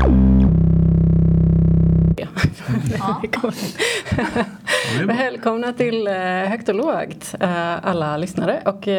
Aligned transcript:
Välkomna 5.06 5.72
till 5.72 6.06
eh, 6.06 6.14
Högt 6.14 6.68
och 6.68 6.74
lågt 6.74 7.34
uh, 7.42 7.86
alla 7.86 8.16
lyssnare 8.16 8.62
och 8.64 8.86
uh, 8.86 8.94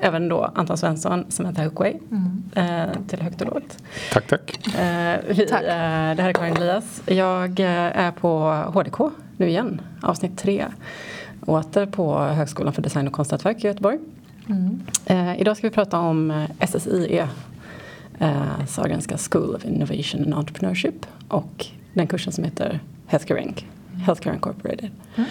även 0.00 0.28
då 0.28 0.52
Anton 0.54 0.78
Svensson 0.78 1.24
som 1.28 1.46
heter 1.46 1.64
Hookway 1.64 1.94
mm. 2.10 2.42
till 3.08 3.22
Högt 3.22 3.40
och 3.40 3.46
lågt. 3.46 3.82
Tack, 4.12 4.26
tack. 4.26 4.60
Vi, 5.28 5.46
tack. 5.46 5.62
det 5.62 6.22
här 6.22 6.28
är 6.28 6.32
Karin 6.32 6.56
Elias. 6.56 7.02
Jag 7.06 7.60
är 7.60 8.12
på 8.12 8.50
HDK 8.74 8.98
nu 9.36 9.48
igen, 9.48 9.80
avsnitt 10.02 10.38
tre. 10.38 10.64
Åter 11.46 11.86
på 11.86 12.18
Högskolan 12.18 12.72
för 12.72 12.82
design 12.82 13.06
och 13.06 13.12
konsthantverk 13.12 13.64
i 13.64 13.66
Göteborg. 13.66 13.98
Mm. 14.48 14.80
idag 15.38 15.56
ska 15.56 15.66
vi 15.66 15.74
prata 15.74 15.98
om 15.98 16.46
SSIE, 16.60 17.28
uh, 18.20 18.66
Sahlgrenska 18.66 19.16
School 19.18 19.54
of 19.54 19.64
Innovation 19.64 20.22
and 20.22 20.34
Entrepreneurship 20.34 21.06
och 21.28 21.66
den 21.94 22.06
kursen 22.06 22.32
som 22.32 22.44
heter 22.44 22.80
Healthcare 23.06 23.42
Inc. 23.42 23.64
Healthcare 24.06 24.34
Incorporated. 24.34 24.90
Mm. 25.16 25.28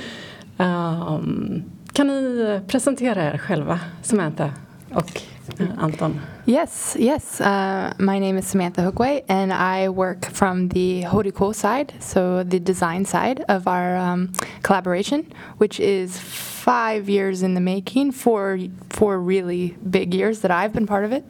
Um, 0.58 1.64
kan 1.94 2.08
ni 2.08 2.60
presentera 2.68 3.24
er 3.24 3.38
själva, 3.38 3.80
Samantha 4.02 4.52
och 4.94 5.22
uh, 5.60 5.68
Anton? 5.78 6.20
Yes, 6.46 6.96
yes. 7.00 7.42
Uh, 7.42 7.94
my 7.98 8.20
name 8.20 8.40
is 8.40 8.48
Samantha 8.48 8.82
Hookway, 8.82 9.22
and 9.28 9.54
I 9.54 9.90
work 9.90 10.26
from 10.26 10.70
the 10.70 11.04
Horiko 11.04 11.54
side, 11.54 11.94
so 12.00 12.44
the 12.44 12.60
design 12.60 13.06
side 13.06 13.44
of 13.48 13.68
our 13.68 13.96
um, 13.98 14.34
collaboration, 14.62 15.26
which 15.58 15.80
is 15.80 16.20
five 16.68 17.08
years 17.08 17.44
in 17.44 17.54
the 17.54 17.62
making, 17.62 18.12
four, 18.12 18.60
four 18.90 19.18
really 19.18 19.70
big 19.90 20.14
years 20.14 20.42
that 20.42 20.52
I've 20.52 20.74
been 20.74 20.86
part 20.86 21.06
of 21.06 21.14
it. 21.14 21.24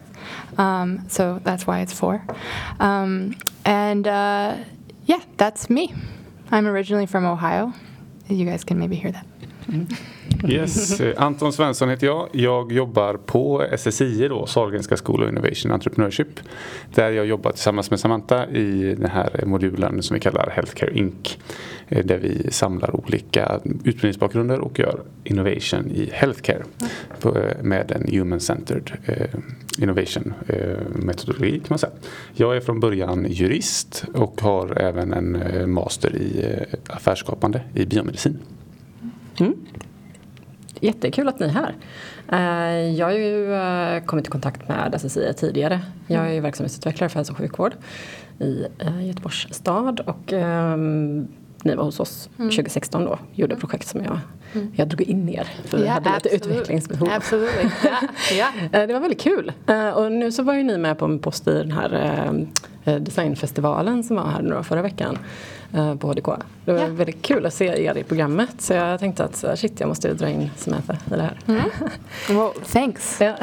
Um, 0.57 1.07
so 1.09 1.39
that's 1.43 1.67
why 1.67 1.81
it's 1.81 1.93
four. 1.93 2.25
Um, 2.79 3.37
and 3.63 4.07
uh, 4.07 4.57
yeah, 5.05 5.21
that's 5.37 5.69
me. 5.69 5.93
I'm 6.49 6.65
originally 6.65 7.05
from 7.05 7.23
Ohio. 7.23 7.71
You 8.27 8.45
guys 8.45 8.63
can 8.63 8.79
maybe 8.79 8.95
hear 8.95 9.11
that. 9.11 9.27
Mm. 9.69 9.87
Yes, 10.47 10.99
eh, 10.99 11.23
Anton 11.23 11.53
Svensson 11.53 11.89
heter 11.89 12.07
jag. 12.07 12.29
Jag 12.31 12.71
jobbar 12.71 13.13
på 13.13 13.65
SSI 13.77 14.27
då, 14.27 14.45
Sahlgrenska 14.45 14.97
School 14.97 15.23
of 15.23 15.29
Innovation 15.29 15.71
Entrepreneurship. 15.71 16.39
Där 16.95 17.11
jag 17.11 17.25
jobbar 17.25 17.51
tillsammans 17.51 17.89
med 17.89 17.99
Samantha 17.99 18.47
i 18.47 18.95
den 18.95 19.11
här 19.11 19.43
modulen 19.45 20.03
som 20.03 20.13
vi 20.13 20.19
kallar 20.19 20.49
Healthcare 20.55 20.97
Inc. 20.97 21.37
Eh, 21.87 22.05
där 22.05 22.17
vi 22.17 22.51
samlar 22.51 22.95
olika 22.95 23.59
utbildningsbakgrunder 23.65 24.59
och 24.59 24.79
gör 24.79 25.01
innovation 25.23 25.91
i 25.91 26.09
healthcare 26.13 26.63
eh, 27.23 27.31
med 27.63 27.91
en 27.91 28.07
human-centered 28.11 28.91
innovation 29.77 30.33
metodologi 30.95 31.51
kan 31.51 31.67
man 31.69 31.79
säga. 31.79 31.91
Jag 32.33 32.55
är 32.55 32.61
från 32.61 32.79
början 32.79 33.25
jurist 33.29 34.05
och 34.13 34.41
har 34.41 34.81
även 34.81 35.13
en 35.13 35.71
master 35.71 36.15
i 36.15 36.45
affärsskapande 36.87 37.61
i 37.73 37.85
biomedicin. 37.85 38.39
Mm. 39.39 39.55
Jättekul 40.81 41.27
att 41.27 41.39
ni 41.39 41.45
är 41.45 41.49
här. 41.49 41.75
Eh, 42.31 42.95
jag 42.95 43.05
har 43.05 43.13
ju 43.13 43.53
eh, 43.53 44.03
kommit 44.03 44.27
i 44.27 44.29
kontakt 44.29 44.67
med 44.67 44.93
SSI 45.01 45.33
tidigare. 45.37 45.81
Jag 46.07 46.35
är 46.35 46.41
verksamhetsutvecklare 46.41 47.09
för 47.09 47.19
hälso 47.19 47.33
och 47.33 47.37
sjukvård 47.37 47.73
i 48.39 48.65
eh, 48.79 49.07
Göteborgs 49.07 49.53
stad 49.53 49.99
och 49.99 50.33
um, 50.33 51.27
ni 51.63 51.75
var 51.75 51.83
hos 51.83 51.99
oss 51.99 52.29
mm. 52.37 52.49
2016 52.49 53.05
då, 53.05 53.19
gjorde 53.33 53.55
projekt 53.55 53.87
som 53.87 54.03
jag, 54.03 54.19
mm. 54.53 54.71
jag 54.75 54.87
drog 54.87 55.01
in 55.01 55.29
er 55.29 55.49
för 55.65 55.77
vi 55.77 55.83
yeah, 55.83 55.93
hade 55.93 56.13
lite 56.13 56.29
utvecklingsbehov. 56.29 57.09
Absolut. 57.11 57.49
Yeah, 57.53 58.03
yeah. 58.73 58.87
det 58.87 58.93
var 58.93 58.99
väldigt 58.99 59.21
kul. 59.21 59.51
Och 59.95 60.11
nu 60.11 60.31
så 60.31 60.43
var 60.43 60.53
ju 60.53 60.63
ni 60.63 60.77
med 60.77 60.97
på 60.97 61.05
en 61.05 61.19
post 61.19 61.47
i 61.47 61.53
den 61.53 61.71
här 61.71 62.47
designfestivalen 62.91 64.03
som 64.03 64.15
var 64.15 64.27
här 64.27 64.41
nu 64.41 64.63
förra 64.63 64.81
veckan. 64.81 65.17
Eh, 65.73 65.95
på 65.95 66.07
HDK. 66.07 66.27
Det 66.65 66.71
var 66.71 66.79
yeah. 66.79 66.91
väldigt 66.91 67.21
kul 67.21 67.45
att 67.45 67.53
se 67.53 67.65
er 67.65 67.97
i 67.97 68.03
programmet 68.03 68.61
så 68.61 68.73
jag 68.73 68.99
tänkte 68.99 69.23
att 69.23 69.43
eh, 69.43 69.55
shit 69.55 69.79
jag 69.79 69.89
måste 69.89 70.13
dra 70.13 70.29
in 70.29 70.49
Samantha 70.55 70.93
i 70.93 71.09
det 71.09 71.21
här. 71.21 71.39
Mm. 71.47 71.61
well, 72.29 72.51
thanks. 72.65 73.21
ja. 73.21 73.35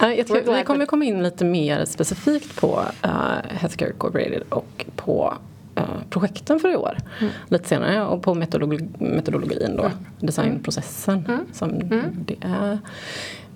Vi 0.28 0.64
kommer 0.66 0.86
komma 0.86 1.04
in 1.04 1.22
lite 1.22 1.44
mer 1.44 1.84
specifikt 1.84 2.60
på 2.60 2.84
uh, 3.04 3.10
Healthcare 3.48 3.90
Incorporated 3.90 4.42
och 4.48 4.86
på 4.96 5.34
uh, 5.78 5.84
projekten 6.10 6.60
för 6.60 6.68
i 6.68 6.76
år 6.76 6.98
mm. 7.20 7.32
lite 7.48 7.68
senare 7.68 8.06
och 8.06 8.22
på 8.22 8.34
metodologi, 8.34 8.88
metodologin 8.98 9.76
då, 9.76 9.82
mm. 9.82 9.98
designprocessen 10.20 11.24
mm. 11.28 11.40
som 11.52 11.70
mm. 11.70 12.04
det 12.26 12.36
är. 12.40 12.78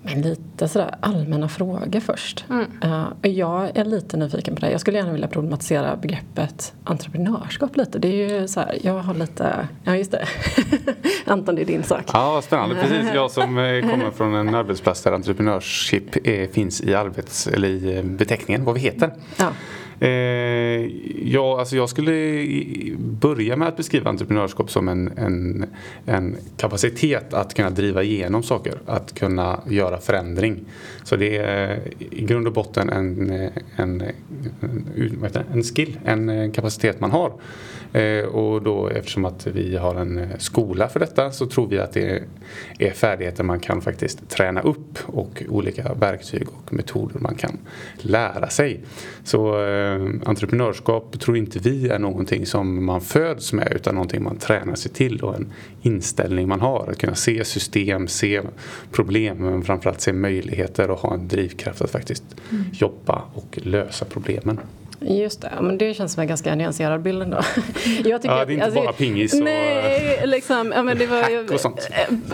Men 0.05 0.21
lite 0.21 0.67
sådär 0.67 0.95
allmänna 0.99 1.49
frågor 1.49 1.99
först. 1.99 2.45
Mm. 2.49 2.65
Uh, 2.83 3.31
jag 3.31 3.77
är 3.77 3.85
lite 3.85 4.17
nyfiken 4.17 4.55
på 4.55 4.61
det. 4.61 4.71
Jag 4.71 4.81
skulle 4.81 4.97
gärna 4.97 5.11
vilja 5.11 5.27
problematisera 5.27 5.95
begreppet 5.95 6.73
entreprenörskap 6.83 7.75
lite. 7.75 7.99
Det 7.99 8.07
är 8.07 8.39
ju 8.39 8.47
så 8.47 8.59
här, 8.59 8.77
jag 8.81 8.99
har 8.99 9.13
lite, 9.13 9.67
ja 9.83 9.95
just 9.95 10.11
det. 10.11 10.27
Anton, 11.25 11.55
det 11.55 11.61
är 11.61 11.65
din 11.65 11.83
sak. 11.83 12.03
Ja, 12.13 12.41
spännande. 12.43 12.75
Precis, 12.75 13.13
jag 13.13 13.31
som 13.31 13.57
eh, 13.57 13.89
kommer 13.89 14.11
från 14.11 14.33
en 14.35 14.55
arbetsplats 14.55 15.01
där 15.01 15.11
entreprenörskap 15.11 16.17
finns 16.51 16.81
i 16.81 16.95
arbets, 16.95 17.47
eller 17.47 17.67
i 17.67 17.97
eh, 17.97 18.03
beteckningen, 18.03 18.63
vad 18.63 18.75
vi 18.75 18.81
heter. 18.81 19.11
Ja. 19.37 19.49
Eh, 19.99 20.09
ja, 21.23 21.59
alltså 21.59 21.75
jag 21.75 21.89
skulle 21.89 22.45
börja 22.97 23.55
med 23.55 23.67
att 23.67 23.77
beskriva 23.77 24.09
entreprenörskap 24.09 24.71
som 24.71 24.87
en, 24.87 25.11
en, 25.17 25.65
en, 26.05 26.35
kapacitet 26.57 27.33
att 27.33 27.53
kunna 27.53 27.69
driva 27.69 28.03
igenom 28.03 28.43
saker, 28.43 28.73
att 28.85 29.13
kunna 29.13 29.59
göra 29.67 29.97
förändring. 29.97 30.65
Så 31.03 31.15
det 31.15 31.37
är 31.37 31.79
i 31.99 32.25
grund 32.25 32.47
och 32.47 32.53
botten 32.53 32.89
en, 32.89 33.31
en, 33.75 34.03
en, 34.61 35.33
en 35.53 35.63
skill, 35.63 35.99
en 36.05 36.51
kapacitet 36.51 36.99
man 36.99 37.11
har. 37.11 37.31
Eh, 37.93 38.25
och 38.25 38.61
då 38.61 38.87
eftersom 38.87 39.25
att 39.25 39.47
vi 39.47 39.77
har 39.77 39.95
en 39.95 40.27
skola 40.39 40.87
för 40.87 40.99
detta 40.99 41.31
så 41.31 41.45
tror 41.45 41.67
vi 41.67 41.79
att 41.79 41.93
det 41.93 42.23
är 42.79 42.91
färdigheter 42.91 43.43
man 43.43 43.59
kan 43.59 43.81
faktiskt 43.81 44.29
träna 44.29 44.61
upp 44.61 44.84
och 45.05 45.43
olika 45.49 45.93
verktyg 45.93 46.47
och 46.49 46.73
metoder 46.73 47.19
man 47.19 47.35
kan 47.35 47.57
lära 47.97 48.49
sig. 48.49 48.83
Så 49.23 49.65
eh, 49.65 50.01
entreprenörskap 50.25 51.19
tror 51.19 51.37
inte 51.37 51.59
vi 51.59 51.89
är 51.89 51.99
någonting 51.99 52.45
som 52.45 52.85
man 52.85 53.01
föds 53.01 53.53
med 53.53 53.73
utan 53.75 53.95
någonting 53.95 54.23
man 54.23 54.37
tränar 54.37 54.75
sig 54.75 54.91
till 54.91 55.21
och 55.21 55.35
en 55.35 55.51
inställning 55.81 56.47
man 56.47 56.61
har. 56.61 56.87
Att 56.91 56.97
kunna 56.97 57.15
se 57.15 57.45
system, 57.45 58.07
se 58.07 58.41
problem 58.91 59.37
men 59.37 59.63
framförallt 59.63 60.01
se 60.01 60.13
möjligheter 60.13 60.89
och 60.89 60.99
ha 60.99 61.13
en 61.13 61.27
drivkraft 61.27 61.81
att 61.81 61.91
faktiskt 61.91 62.23
mm. 62.51 62.65
jobba 62.73 63.23
och 63.33 63.59
lösa 63.63 64.05
problemen. 64.05 64.59
Just 64.99 65.41
det, 65.41 65.51
men 65.61 65.77
det 65.77 65.93
känns 65.93 66.13
som 66.13 66.21
en 66.21 66.27
ganska 66.27 66.55
nyanserad 66.55 67.01
bild 67.01 67.21
ändå. 67.21 67.37
Jag 68.05 68.21
tycker 68.21 68.35
ja, 68.35 68.45
det 68.45 68.51
är 68.51 68.53
inte 68.53 68.65
alltså, 68.65 68.81
bara 68.83 68.93
pingis 68.93 69.33
och 69.33 69.43
nej, 69.43 70.21
liksom, 70.25 70.73
ja, 70.75 70.83
men 70.83 70.97
det 70.97 71.07
var, 71.07 71.21
hack 71.21 71.51
och 71.51 71.59
sånt. 71.59 71.89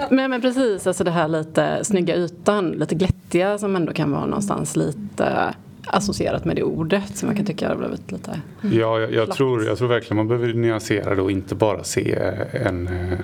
Men, 0.10 0.32
men 0.32 0.42
precis, 0.42 0.88
alltså 0.88 1.04
det 1.04 1.12
här 1.12 1.28
lite 1.28 1.84
snygga 1.84 2.16
ytan, 2.16 2.72
lite 2.72 2.96
glättiga 2.96 3.58
som 3.58 3.76
ändå 3.76 3.94
kan 3.94 4.12
vara 4.12 4.26
någonstans 4.26 4.76
lite 4.76 5.54
associerat 5.92 6.46
med 6.46 6.56
det 6.56 6.64
ordet 6.64 7.18
som 7.18 7.30
jag 7.30 7.38
kan 7.38 7.46
tycka 7.46 7.68
har 7.70 7.76
blivit 7.76 8.12
lite 8.12 8.42
Ja, 8.62 9.00
jag, 9.00 9.14
jag 9.14 9.32
tror, 9.32 9.66
jag 9.66 9.78
tror 9.78 9.88
verkligen 9.88 10.18
man 10.18 10.28
behöver 10.28 10.54
nyansera 10.54 11.16
det 11.16 11.22
och 11.22 11.32
inte 11.32 11.56
bara 11.56 11.84
se 11.84 12.20
en 12.52 12.88
eh, 12.88 13.20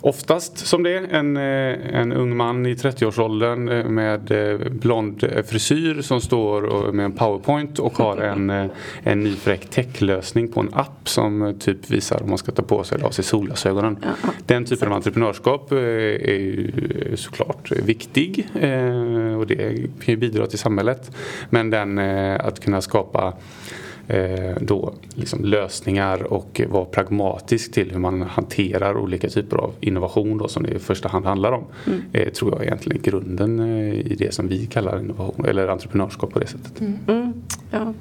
oftast 0.00 0.58
som 0.58 0.82
det 0.82 0.96
en, 0.96 1.36
eh, 1.36 2.00
en 2.00 2.12
ung 2.12 2.36
man 2.36 2.66
i 2.66 2.74
30-årsåldern 2.74 3.68
eh, 3.68 3.84
med 3.84 4.32
blond 4.70 5.24
frisyr 5.46 6.02
som 6.02 6.20
står 6.20 6.92
med 6.92 7.04
en 7.04 7.12
powerpoint 7.12 7.78
och 7.78 7.98
har 7.98 8.16
en, 8.32 8.70
en 9.02 9.22
ny 9.22 9.34
fräck 9.34 9.70
techlösning 9.70 10.48
på 10.48 10.60
en 10.60 10.70
app 10.72 11.08
som 11.08 11.54
typ 11.58 11.90
visar 11.90 12.22
om 12.22 12.28
man 12.28 12.38
ska 12.38 12.52
ta 12.52 12.62
på 12.62 12.84
sig 12.84 12.96
eller 12.96 13.06
av 13.06 13.10
sig 13.10 13.24
solglasögonen. 13.24 13.96
Ja, 14.02 14.28
Den 14.46 14.64
typen 14.64 14.88
av 14.88 14.94
entreprenörskap 14.94 15.72
är 15.72 16.38
ju 16.38 16.72
såklart 17.16 17.72
viktig 17.72 18.48
och 19.38 19.46
det 19.46 19.56
kan 19.76 20.14
ju 20.14 20.16
bidra 20.16 20.46
till 20.46 20.58
samhället. 20.58 21.10
Men 21.50 21.70
den 21.70 21.98
Eh, 21.98 22.11
att 22.40 22.60
kunna 22.60 22.80
skapa 22.80 23.34
eh, 24.08 24.56
då 24.60 24.92
liksom 25.14 25.44
lösningar 25.44 26.22
och 26.22 26.60
vara 26.68 26.84
pragmatisk 26.84 27.72
till 27.72 27.90
hur 27.90 27.98
man 27.98 28.22
hanterar 28.22 28.96
olika 28.96 29.28
typer 29.28 29.56
av 29.56 29.74
innovation 29.80 30.38
då, 30.38 30.48
som 30.48 30.62
det 30.62 30.70
i 30.70 30.78
första 30.78 31.08
hand 31.08 31.26
handlar 31.26 31.52
om. 31.52 31.64
Mm. 31.86 32.02
Eh, 32.12 32.32
tror 32.32 32.52
jag 32.52 32.62
egentligen 32.62 32.98
är 32.98 33.02
grunden 33.02 33.60
i 33.92 34.14
det 34.18 34.34
som 34.34 34.48
vi 34.48 34.66
kallar 34.66 35.00
innovation 35.00 35.44
eller 35.44 35.68
entreprenörskap 35.68 36.32
på 36.32 36.38
det 36.38 36.46
sättet. 36.46 36.80
Mm. 36.80 36.98
Mm. 37.06 37.32
Ja. 37.70 37.92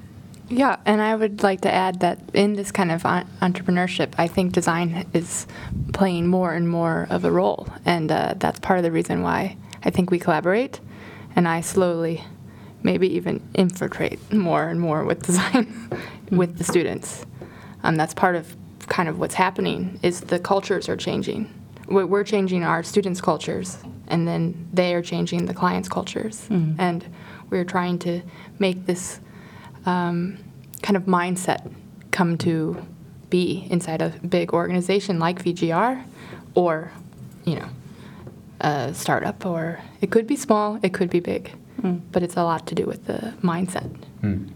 Yeah, 0.52 0.76
and 0.86 1.02
I 1.02 1.16
would 1.16 1.44
like 1.44 1.62
to 1.62 1.70
add 1.70 2.02
that 2.02 2.18
in 2.34 2.56
this 2.56 2.74
kind 2.74 2.92
of 2.92 3.06
entrepreneurship, 3.40 4.10
I 4.18 4.28
think 4.28 4.54
design 4.54 5.06
is 5.14 5.48
playing 5.94 6.28
more 6.28 6.54
and 6.56 6.68
more 6.68 7.08
of 7.10 7.24
a 7.24 7.32
role, 7.32 7.68
and 7.86 8.12
uh, 8.12 8.34
that's 8.38 8.60
part 8.60 8.78
of 8.78 8.84
the 8.84 8.92
reason 8.92 9.22
why 9.24 9.56
I 9.86 9.92
think 9.92 10.12
we 10.12 10.20
collaborate. 10.20 10.82
And 11.38 11.48
I 11.48 11.62
slowly 11.62 12.26
maybe 12.84 13.08
even 13.16 13.42
infiltrate 13.54 14.32
more 14.32 14.68
and 14.68 14.80
more 14.80 15.04
with 15.04 15.24
design 15.24 15.90
with 16.32 16.58
the 16.58 16.64
students. 16.64 17.26
Um, 17.84 17.96
that's 17.96 18.14
part 18.14 18.36
of 18.36 18.56
kind 18.88 19.10
of 19.10 19.20
what's 19.20 19.36
happening 19.36 20.00
is 20.04 20.22
the 20.22 20.40
cultures 20.40 20.90
are 20.90 20.98
changing. 20.98 21.54
We're 21.88 22.24
changing 22.24 22.64
our 22.64 22.84
students' 22.84 23.20
cultures, 23.20 23.78
and 24.08 24.26
then 24.26 24.70
they 24.72 24.94
are 24.94 25.02
changing 25.02 25.46
the 25.46 25.54
clients' 25.54 25.90
cultures. 25.90 26.48
Mm-hmm. 26.48 26.80
And 26.80 27.06
we're 27.50 27.66
trying 27.66 28.00
to 28.00 28.22
make 28.60 28.86
this 28.86 29.20
um, 29.86 30.38
kind 30.82 30.92
kind 30.92 30.98
of 30.98 31.04
mindset 31.04 31.72
come 32.12 32.38
to 32.38 32.86
be 33.30 33.68
inside 33.70 34.02
a 34.02 34.10
big 34.28 34.54
organization 34.54 35.20
like 35.20 35.44
VGR 35.44 36.04
or, 36.54 36.92
you 37.46 37.56
know, 37.56 37.70
a 38.60 38.94
startup 38.94 39.46
or 39.46 39.80
it 40.02 40.12
could 40.12 40.28
be 40.28 40.36
small, 40.36 40.78
it 40.84 40.94
could 40.94 41.10
be 41.10 41.20
big. 41.20 41.54
Mm. 41.84 42.02
But 42.12 42.24
it's 42.24 42.40
a 42.40 42.54
lot 42.54 42.68
to 42.68 42.76
do 42.76 42.90
with 42.90 43.06
the 43.06 43.34
mindset. 43.42 43.84
Mm. 44.24 44.50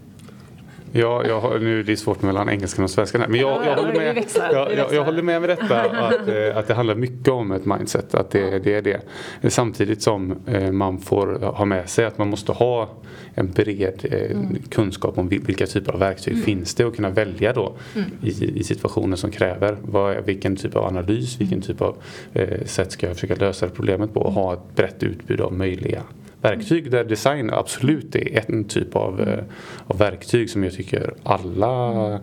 Ja, 0.97 1.25
jag, 1.27 1.61
nu 1.61 1.79
är 1.79 1.83
det 1.83 1.97
svårt 1.97 2.21
mellan 2.21 2.49
engelskan 2.49 2.83
och 2.83 2.89
svenskan 2.89 3.21
här, 3.21 3.27
men 3.27 3.39
jag, 3.39 3.65
jag, 3.65 3.75
håller, 3.75 3.93
med, 3.93 4.25
jag, 4.35 4.73
jag, 4.73 4.93
jag 4.93 5.03
håller 5.03 5.21
med 5.21 5.41
med 5.41 5.49
detta 5.49 5.81
att, 6.07 6.27
eh, 6.27 6.57
att 6.57 6.67
det 6.67 6.73
handlar 6.73 6.95
mycket 6.95 7.27
om 7.27 7.51
ett 7.51 7.65
mindset, 7.65 8.15
att 8.15 8.31
det, 8.31 8.59
det 8.59 8.73
är 8.73 8.81
det. 8.81 9.01
Samtidigt 9.49 10.01
som 10.01 10.35
eh, 10.45 10.71
man 10.71 10.99
får 10.99 11.39
ha 11.39 11.65
med 11.65 11.89
sig 11.89 12.05
att 12.05 12.17
man 12.17 12.29
måste 12.29 12.51
ha 12.51 12.89
en 13.33 13.51
bred 13.51 13.99
eh, 14.03 14.31
mm. 14.31 14.57
kunskap 14.69 15.17
om 15.17 15.27
vilka 15.27 15.65
typer 15.65 15.93
av 15.93 15.99
verktyg 15.99 16.33
mm. 16.33 16.45
finns 16.45 16.75
det 16.75 16.85
och 16.85 16.95
kunna 16.95 17.09
välja 17.09 17.53
då 17.53 17.75
mm. 17.95 18.09
i, 18.21 18.59
i 18.59 18.63
situationer 18.63 19.15
som 19.15 19.31
kräver 19.31 19.77
vad, 19.81 20.25
vilken 20.25 20.55
typ 20.55 20.75
av 20.75 20.85
analys, 20.85 21.41
vilken 21.41 21.57
mm. 21.57 21.67
typ 21.67 21.81
av 21.81 21.97
eh, 22.33 22.65
sätt 22.65 22.91
ska 22.91 23.07
jag 23.07 23.15
försöka 23.15 23.35
lösa 23.35 23.67
problemet 23.67 24.13
på 24.13 24.19
och 24.19 24.33
ha 24.33 24.53
ett 24.53 24.75
brett 24.75 25.03
utbud 25.03 25.41
av 25.41 25.53
möjliga 25.53 26.01
verktyg 26.45 26.91
där 26.91 27.03
design 27.03 27.49
absolut 27.53 28.15
är 28.15 28.51
en 28.51 28.63
typ 28.63 28.95
av, 28.95 29.21
mm. 29.21 29.45
av 29.87 29.97
verktyg 29.97 30.49
som 30.49 30.63
jag 30.63 30.73
tycker 30.73 31.13
alla 31.23 32.19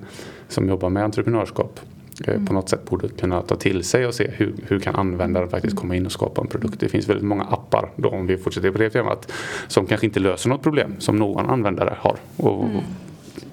som 0.48 0.68
jobbar 0.68 0.90
med 0.90 1.04
entreprenörskap 1.04 1.80
eh, 2.26 2.34
mm. 2.34 2.46
på 2.46 2.54
något 2.54 2.68
sätt 2.68 2.84
borde 2.90 3.08
kunna 3.08 3.42
ta 3.42 3.56
till 3.56 3.84
sig 3.84 4.06
och 4.06 4.14
se 4.14 4.30
hur, 4.30 4.54
hur 4.68 4.80
kan 4.80 4.94
användaren 4.94 5.48
faktiskt 5.48 5.76
komma 5.76 5.96
in 5.96 6.06
och 6.06 6.12
skapa 6.12 6.40
en 6.40 6.46
produkt. 6.46 6.80
Det 6.80 6.88
finns 6.88 7.08
väldigt 7.08 7.26
många 7.26 7.44
appar, 7.44 7.90
då, 7.96 8.08
om 8.08 8.26
vi 8.26 8.36
fortsätter 8.36 8.70
på 8.70 8.78
det 8.78 8.90
temat, 8.90 9.32
som 9.68 9.86
kanske 9.86 10.06
inte 10.06 10.20
löser 10.20 10.48
något 10.48 10.62
problem 10.62 10.94
som 10.98 11.16
någon 11.16 11.50
användare 11.50 11.96
har. 11.98 12.16
Och, 12.36 12.64
mm. 12.64 12.80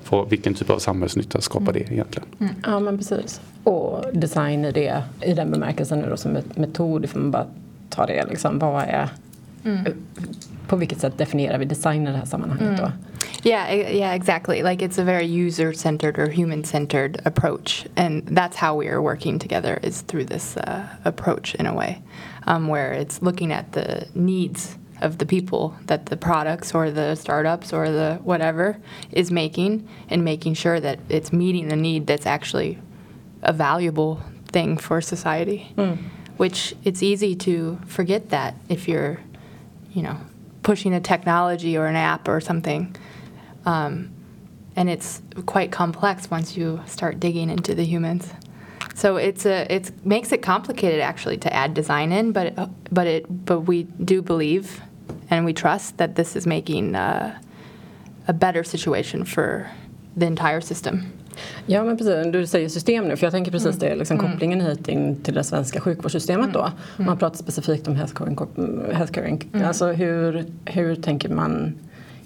och 0.10 0.32
vilken 0.32 0.54
typ 0.54 0.70
av 0.70 0.80
samhällsnytta 0.80 1.42
skapar 1.42 1.74
det 1.74 1.80
egentligen? 1.80 2.28
Mm. 2.40 2.54
Ja 2.64 2.80
men 2.80 2.98
precis. 2.98 3.42
Och 3.64 4.06
design 4.14 4.66
i, 4.66 4.72
det, 4.72 5.04
i 5.22 5.34
den 5.34 5.52
bemärkelsen 5.52 6.06
då 6.10 6.18
som 6.18 6.38
metod, 6.56 7.06
ifall 7.06 7.22
man 7.22 7.32
bara 7.32 7.48
tar 7.90 8.08
det 8.08 8.26
liksom, 8.26 8.60
vad 8.60 8.84
är 8.84 9.10
Mm. 9.64 9.94
På 10.70 10.76
vilket 10.76 11.00
sätt 11.00 11.18
definierar 11.18 11.58
vi 11.58 11.66
design 11.66 12.08
i 12.08 12.12
det 12.12 12.18
här 12.18 12.26
sammanhanget 12.26 12.78
då? 12.78 12.84
Mm. 12.84 12.94
Yeah, 13.44 13.74
yeah, 13.96 14.16
exactly. 14.16 14.64
Like 14.64 14.86
it's 14.86 15.02
a 15.02 15.04
very 15.04 15.26
user-centered 15.26 16.20
or 16.20 16.30
human-centered 16.30 17.22
approach, 17.26 17.86
and 17.96 18.24
that's 18.28 18.58
how 18.58 18.80
we 18.80 18.88
are 18.88 19.02
working 19.02 19.40
together 19.40 19.80
is 19.84 20.02
through 20.02 20.26
this 20.26 20.58
uh, 20.58 20.82
approach 21.04 21.56
in 21.56 21.66
a 21.66 21.74
way, 21.74 22.02
um, 22.48 22.68
where 22.68 22.92
it's 22.92 23.22
looking 23.22 23.54
at 23.54 23.72
the 23.72 24.06
needs 24.14 24.78
of 25.02 25.18
the 25.18 25.26
people 25.26 25.74
that 25.88 26.06
the 26.06 26.18
products 26.18 26.76
or 26.76 26.92
the 26.92 27.16
startups 27.16 27.74
or 27.74 27.90
the 27.90 28.20
whatever 28.24 28.76
is 29.12 29.32
making, 29.32 29.88
and 30.10 30.24
making 30.24 30.56
sure 30.56 30.80
that 30.80 31.00
it's 31.10 31.32
meeting 31.32 31.70
the 31.70 31.76
need 31.76 32.08
that's 32.08 32.26
actually 32.26 32.78
a 33.42 33.54
valuable 33.54 34.20
thing 34.52 34.78
for 34.78 35.02
society. 35.02 35.74
Mm. 35.78 35.98
Which 36.38 36.76
it's 36.84 37.02
easy 37.04 37.36
to 37.36 37.80
forget 37.88 38.30
that 38.30 38.54
if 38.70 38.88
you're 38.88 39.20
you 39.94 40.04
know, 40.04 40.18
pushing 40.64 40.94
a 40.94 41.00
technology 41.00 41.78
or 41.78 41.88
an 41.88 41.96
app 41.96 42.28
or 42.28 42.40
something. 42.42 42.96
Um, 43.66 44.12
and 44.76 44.90
it's 44.90 45.22
quite 45.46 45.72
complex 45.72 46.30
once 46.32 46.56
you 46.56 46.82
start 46.86 47.20
digging 47.20 47.50
into 47.50 47.76
the 47.76 47.84
humans. 47.84 48.34
So 48.96 49.18
it's 49.18 49.46
a 49.46 49.72
it 49.74 50.06
makes 50.06 50.32
it 50.32 50.42
complicated 50.42 51.00
actually 51.00 51.38
to 51.38 51.54
add 51.54 51.74
design 51.74 52.12
in, 52.12 52.32
but 52.32 52.70
but 52.92 53.08
it 53.08 53.46
but 53.46 53.62
we 53.62 53.84
do 53.84 54.22
believe 54.22 54.82
and 55.30 55.46
we 55.46 55.54
trust 55.54 55.98
that 55.98 56.16
this 56.16 56.36
is 56.36 56.46
making 56.48 56.96
uh, 56.96 57.40
a 58.28 58.34
better 58.34 58.64
situation 58.64 59.26
for 59.26 59.70
the 60.16 60.26
entire 60.26 60.62
system. 60.62 61.14
Ja 61.66 61.84
men 61.84 61.98
precis, 61.98 62.32
du 62.32 62.48
säger 62.48 62.70
system 62.70 63.08
nu 63.08 63.16
för 63.16 63.26
jag 63.26 63.34
tänker 63.34 63.52
precis 63.52 63.68
mm. 63.68 63.80
det, 63.80 63.96
liksom, 63.96 64.20
mm. 64.20 64.32
kopplingen 64.32 64.62
hit 64.62 64.88
in 64.88 65.16
till 65.16 65.34
det 65.34 65.44
svenska 65.44 65.82
sjukvårdssystemet 65.82 66.54
då. 66.54 66.60
Mm. 66.60 66.74
Man 66.98 67.18
pratar 67.18 67.38
specifikt 67.38 67.88
om 67.88 67.96
healthcare, 67.96 69.28
mm. 69.28 69.68
Alltså 69.68 69.88
hur, 69.88 70.46
hur 70.66 70.96
tänker 70.96 71.30
man 71.30 71.74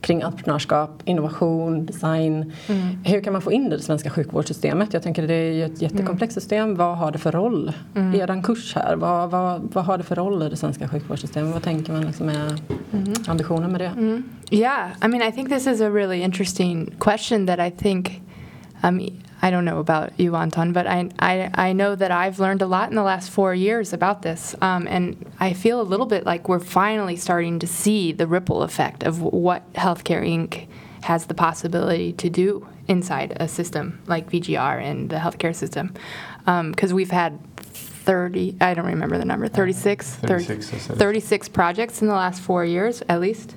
kring 0.04 0.24
entreprenörskap, 0.24 1.02
innovation, 1.06 1.86
design. 1.86 2.52
Mm. 2.68 3.04
Hur 3.04 3.22
kan 3.22 3.34
man 3.34 3.42
få 3.42 3.52
in 3.52 3.70
det 3.70 3.76
i 3.76 3.78
det 3.78 3.84
svenska 3.84 4.10
sjukvårdssystemet? 4.10 4.94
Jag 4.94 5.04
tänker 5.04 5.28
det 5.28 5.34
är 5.34 5.52
ju 5.52 5.66
ett 5.66 5.82
jättekomplext 5.82 6.34
system. 6.34 6.76
Vad 6.76 6.98
har 6.98 7.12
det 7.12 7.18
för 7.18 7.32
roll? 7.32 7.72
Mm. 7.96 8.22
Er 8.22 8.44
kurs 8.44 8.76
här, 8.76 8.96
vad, 8.96 9.32
vad, 9.32 9.62
vad 9.74 9.86
har 9.86 9.98
det 9.98 10.04
för 10.04 10.16
roll 10.16 10.44
i 10.44 10.50
det 10.50 10.56
svenska 10.56 10.88
sjukvårdssystemet? 10.88 11.54
Vad 11.54 11.64
tänker 11.64 11.94
man 11.94 12.06
liksom 12.06 12.30
är 12.30 12.60
mm. 12.94 13.14
ambitionen 13.28 13.72
med 13.72 13.82
det? 13.82 13.92
Mm. 13.98 14.24
Yeah, 14.52 14.90
I 15.06 15.08
mean 15.08 15.30
I 15.30 15.32
think 15.32 15.50
this 15.50 15.68
is 15.68 15.82
a 15.82 15.90
really 15.90 16.22
interesting 16.22 16.92
question 17.00 17.48
that 17.48 17.60
I 17.60 17.72
think 17.72 18.22
Um, 18.84 19.24
I 19.42 19.50
don't 19.50 19.66
know 19.66 19.80
about 19.80 20.18
you, 20.20 20.36
Anton, 20.36 20.74
but 20.74 20.88
I, 20.88 21.10
I, 21.20 21.50
I, 21.54 21.74
know 21.74 21.96
that 21.96 22.12
I've 22.12 22.40
learned 22.40 22.62
a 22.62 22.66
lot 22.66 22.90
in 22.90 22.96
the 22.96 23.04
last 23.04 23.30
four 23.30 23.54
years 23.54 23.92
about 23.92 24.22
this. 24.22 24.56
Um, 24.62 24.88
and 24.88 25.30
I 25.40 25.54
feel 25.54 25.82
a 25.82 25.84
little 25.84 26.06
bit 26.06 26.26
like 26.26 26.48
we're 26.48 26.60
finally 26.60 27.16
starting 27.16 27.60
to 27.60 27.68
see 27.68 28.12
the 28.12 28.28
ripple 28.28 28.62
effect 28.62 29.04
of 29.04 29.22
what 29.22 29.72
Healthcare 29.74 30.26
Inc. 30.26 30.68
has 31.04 31.26
the 31.26 31.34
possibility 31.34 32.14
to 32.14 32.30
do 32.30 32.68
inside 32.88 33.36
a 33.38 33.48
system 33.48 34.02
like 34.08 34.30
VGR 34.30 34.82
and 34.82 35.10
the 35.10 35.18
healthcare 35.18 35.56
system. 35.56 35.94
Because 36.40 36.92
um, 36.92 36.96
we've 36.96 37.12
had 37.12 37.40
30, 37.58 38.58
I 38.60 38.74
don't 38.74 38.86
remember 38.86 39.18
the 39.18 39.26
number, 39.26 39.48
36, 39.48 40.24
uh, 40.24 40.28
36, 40.28 40.88
30, 40.88 41.00
36 41.00 41.50
projects 41.50 42.02
in 42.02 42.08
the 42.08 42.16
last 42.16 42.42
four 42.42 42.66
years 42.66 43.02
at 43.08 43.22
least. 43.22 43.56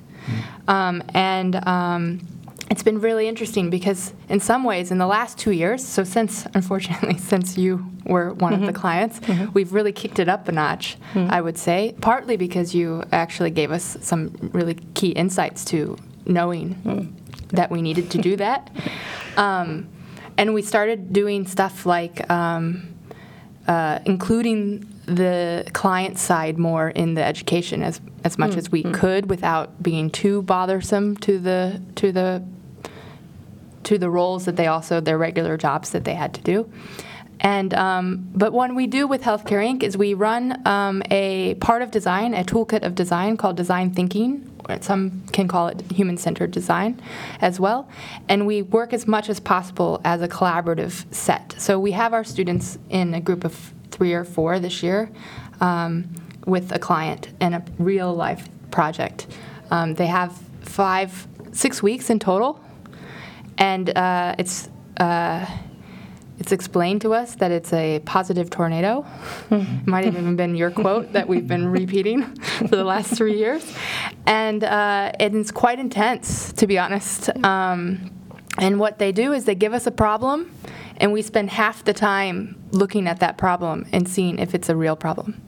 Mm. 0.67 1.15
and 1.15 1.55
um, 1.67 2.27
it's 2.69 2.83
been 2.83 2.99
really 2.99 3.27
interesting 3.27 3.69
because 3.69 4.13
in 4.29 4.39
some 4.39 4.63
ways 4.63 4.91
in 4.91 4.97
the 4.97 5.07
last 5.07 5.37
two 5.37 5.51
years 5.51 5.85
so 5.85 6.03
since 6.03 6.45
unfortunately 6.53 7.17
since 7.17 7.57
you 7.57 7.85
were 8.05 8.33
one 8.33 8.53
mm-hmm. 8.53 8.61
of 8.61 8.67
the 8.67 8.73
mm-hmm. 8.73 8.81
clients 8.81 9.19
mm-hmm. 9.21 9.51
we've 9.53 9.73
really 9.73 9.91
kicked 9.91 10.19
it 10.19 10.29
up 10.29 10.47
a 10.47 10.51
notch 10.51 10.97
mm-hmm. 11.13 11.31
i 11.31 11.41
would 11.41 11.57
say 11.57 11.95
partly 12.01 12.37
because 12.37 12.75
you 12.75 13.03
actually 13.11 13.49
gave 13.49 13.71
us 13.71 13.97
some 14.01 14.31
really 14.53 14.75
key 14.93 15.09
insights 15.09 15.63
to 15.65 15.97
knowing 16.25 16.75
mm. 16.75 17.11
that 17.49 17.71
we 17.71 17.81
needed 17.81 18.11
to 18.11 18.17
do 18.17 18.35
that 18.35 18.69
um, 19.37 19.87
and 20.37 20.53
we 20.53 20.61
started 20.61 21.13
doing 21.13 21.47
stuff 21.47 21.85
like 21.85 22.29
um, 22.29 22.93
uh, 23.67 23.99
including 24.05 24.85
the 25.05 25.65
client 25.73 26.17
side 26.17 26.57
more 26.57 26.89
in 26.89 27.13
the 27.13 27.23
education 27.23 27.81
as 27.81 28.01
as 28.25 28.37
much 28.37 28.51
mm. 28.51 28.57
as 28.57 28.69
we 28.69 28.83
mm. 28.83 28.93
could 28.93 29.29
without 29.29 29.81
being 29.81 30.09
too 30.09 30.41
bothersome 30.41 31.15
to 31.15 31.39
the 31.39 31.81
to 31.95 32.11
the 32.11 32.43
to 33.83 33.97
the 33.97 34.09
roles 34.09 34.45
that 34.45 34.55
they 34.55 34.67
also 34.67 35.01
their 35.01 35.17
regular 35.17 35.57
jobs 35.57 35.91
that 35.91 36.03
they 36.03 36.15
had 36.15 36.33
to 36.33 36.41
do. 36.41 36.69
And 37.39 37.73
um, 37.73 38.29
but 38.33 38.51
what 38.51 38.73
we 38.73 38.87
do 38.87 39.07
with 39.07 39.21
Healthcare 39.21 39.63
Inc. 39.63 39.83
is 39.83 39.95
we 39.95 40.15
run 40.15 40.65
um, 40.67 41.03
a 41.11 41.53
part 41.55 41.81
of 41.83 41.91
design, 41.91 42.33
a 42.33 42.43
toolkit 42.43 42.83
of 42.83 42.95
design 42.95 43.37
called 43.37 43.57
design 43.57 43.93
thinking. 43.93 44.51
Some 44.81 45.23
can 45.31 45.47
call 45.47 45.69
it 45.69 45.81
human-centered 45.91 46.51
design, 46.51 47.01
as 47.39 47.57
well. 47.57 47.87
And 48.27 48.45
we 48.45 48.63
work 48.63 48.91
as 48.91 49.07
much 49.07 49.29
as 49.29 49.39
possible 49.39 50.01
as 50.03 50.21
a 50.21 50.27
collaborative 50.27 51.05
set. 51.13 51.55
So 51.57 51.79
we 51.79 51.91
have 51.93 52.11
our 52.11 52.25
students 52.25 52.77
in 52.89 53.13
a 53.13 53.21
group 53.21 53.45
of 53.45 53.73
three 53.91 54.13
or 54.13 54.25
four 54.25 54.59
this 54.59 54.83
year, 54.83 55.09
um, 55.61 56.09
with 56.45 56.73
a 56.73 56.79
client 56.79 57.29
and 57.39 57.55
a 57.55 57.63
real-life 57.79 58.49
project. 58.69 59.27
Um, 59.71 59.93
they 59.93 60.07
have 60.07 60.37
five, 60.61 61.27
six 61.53 61.81
weeks 61.81 62.09
in 62.09 62.19
total 62.19 62.59
and 63.57 63.95
uh, 63.95 64.35
it's 64.37 64.69
uh, 64.97 65.45
it's 66.39 66.51
explained 66.51 67.01
to 67.01 67.13
us 67.13 67.35
that 67.35 67.51
it's 67.51 67.73
a 67.73 67.99
positive 67.99 68.49
tornado. 68.49 69.05
it 69.49 69.65
might 69.87 70.05
have 70.05 70.15
even 70.15 70.35
been 70.35 70.55
your 70.55 70.69
quote 70.69 71.13
that 71.13 71.27
we've 71.27 71.47
been 71.47 71.67
repeating 71.67 72.23
for 72.35 72.67
the 72.67 72.83
last 72.83 73.15
three 73.15 73.37
years, 73.37 73.75
and 74.25 74.63
uh, 74.63 75.11
it's 75.19 75.51
quite 75.51 75.79
intense, 75.79 76.53
to 76.53 76.67
be 76.67 76.77
honest. 76.77 77.29
Um, 77.43 78.11
and 78.59 78.79
what 78.79 78.97
they 78.97 79.11
do 79.11 79.33
is 79.33 79.45
they 79.45 79.55
give 79.55 79.73
us 79.73 79.87
a 79.87 79.91
problem, 79.91 80.51
and 80.97 81.11
we 81.11 81.21
spend 81.21 81.49
half 81.49 81.83
the 81.83 81.93
time 81.93 82.61
looking 82.71 83.07
at 83.07 83.19
that 83.19 83.37
problem 83.37 83.85
and 83.91 84.07
seeing 84.07 84.39
if 84.39 84.53
it's 84.53 84.69
a 84.69 84.75
real 84.75 84.95
problem, 84.95 85.41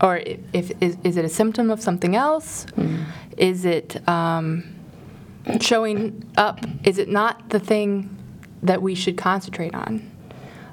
or 0.00 0.22
if 0.52 0.72
is, 0.80 0.96
is 1.04 1.16
it 1.16 1.24
a 1.24 1.28
symptom 1.28 1.70
of 1.70 1.82
something 1.82 2.16
else? 2.16 2.66
Mm. 2.76 3.04
Is 3.36 3.64
it 3.64 4.06
um, 4.08 4.79
showing 5.60 6.30
up, 6.36 6.60
is 6.84 6.98
it 6.98 7.08
not 7.08 7.50
the 7.50 7.60
thing 7.60 8.16
that 8.62 8.82
we 8.82 8.94
should 8.94 9.16
concentrate 9.16 9.74
on? 9.74 10.08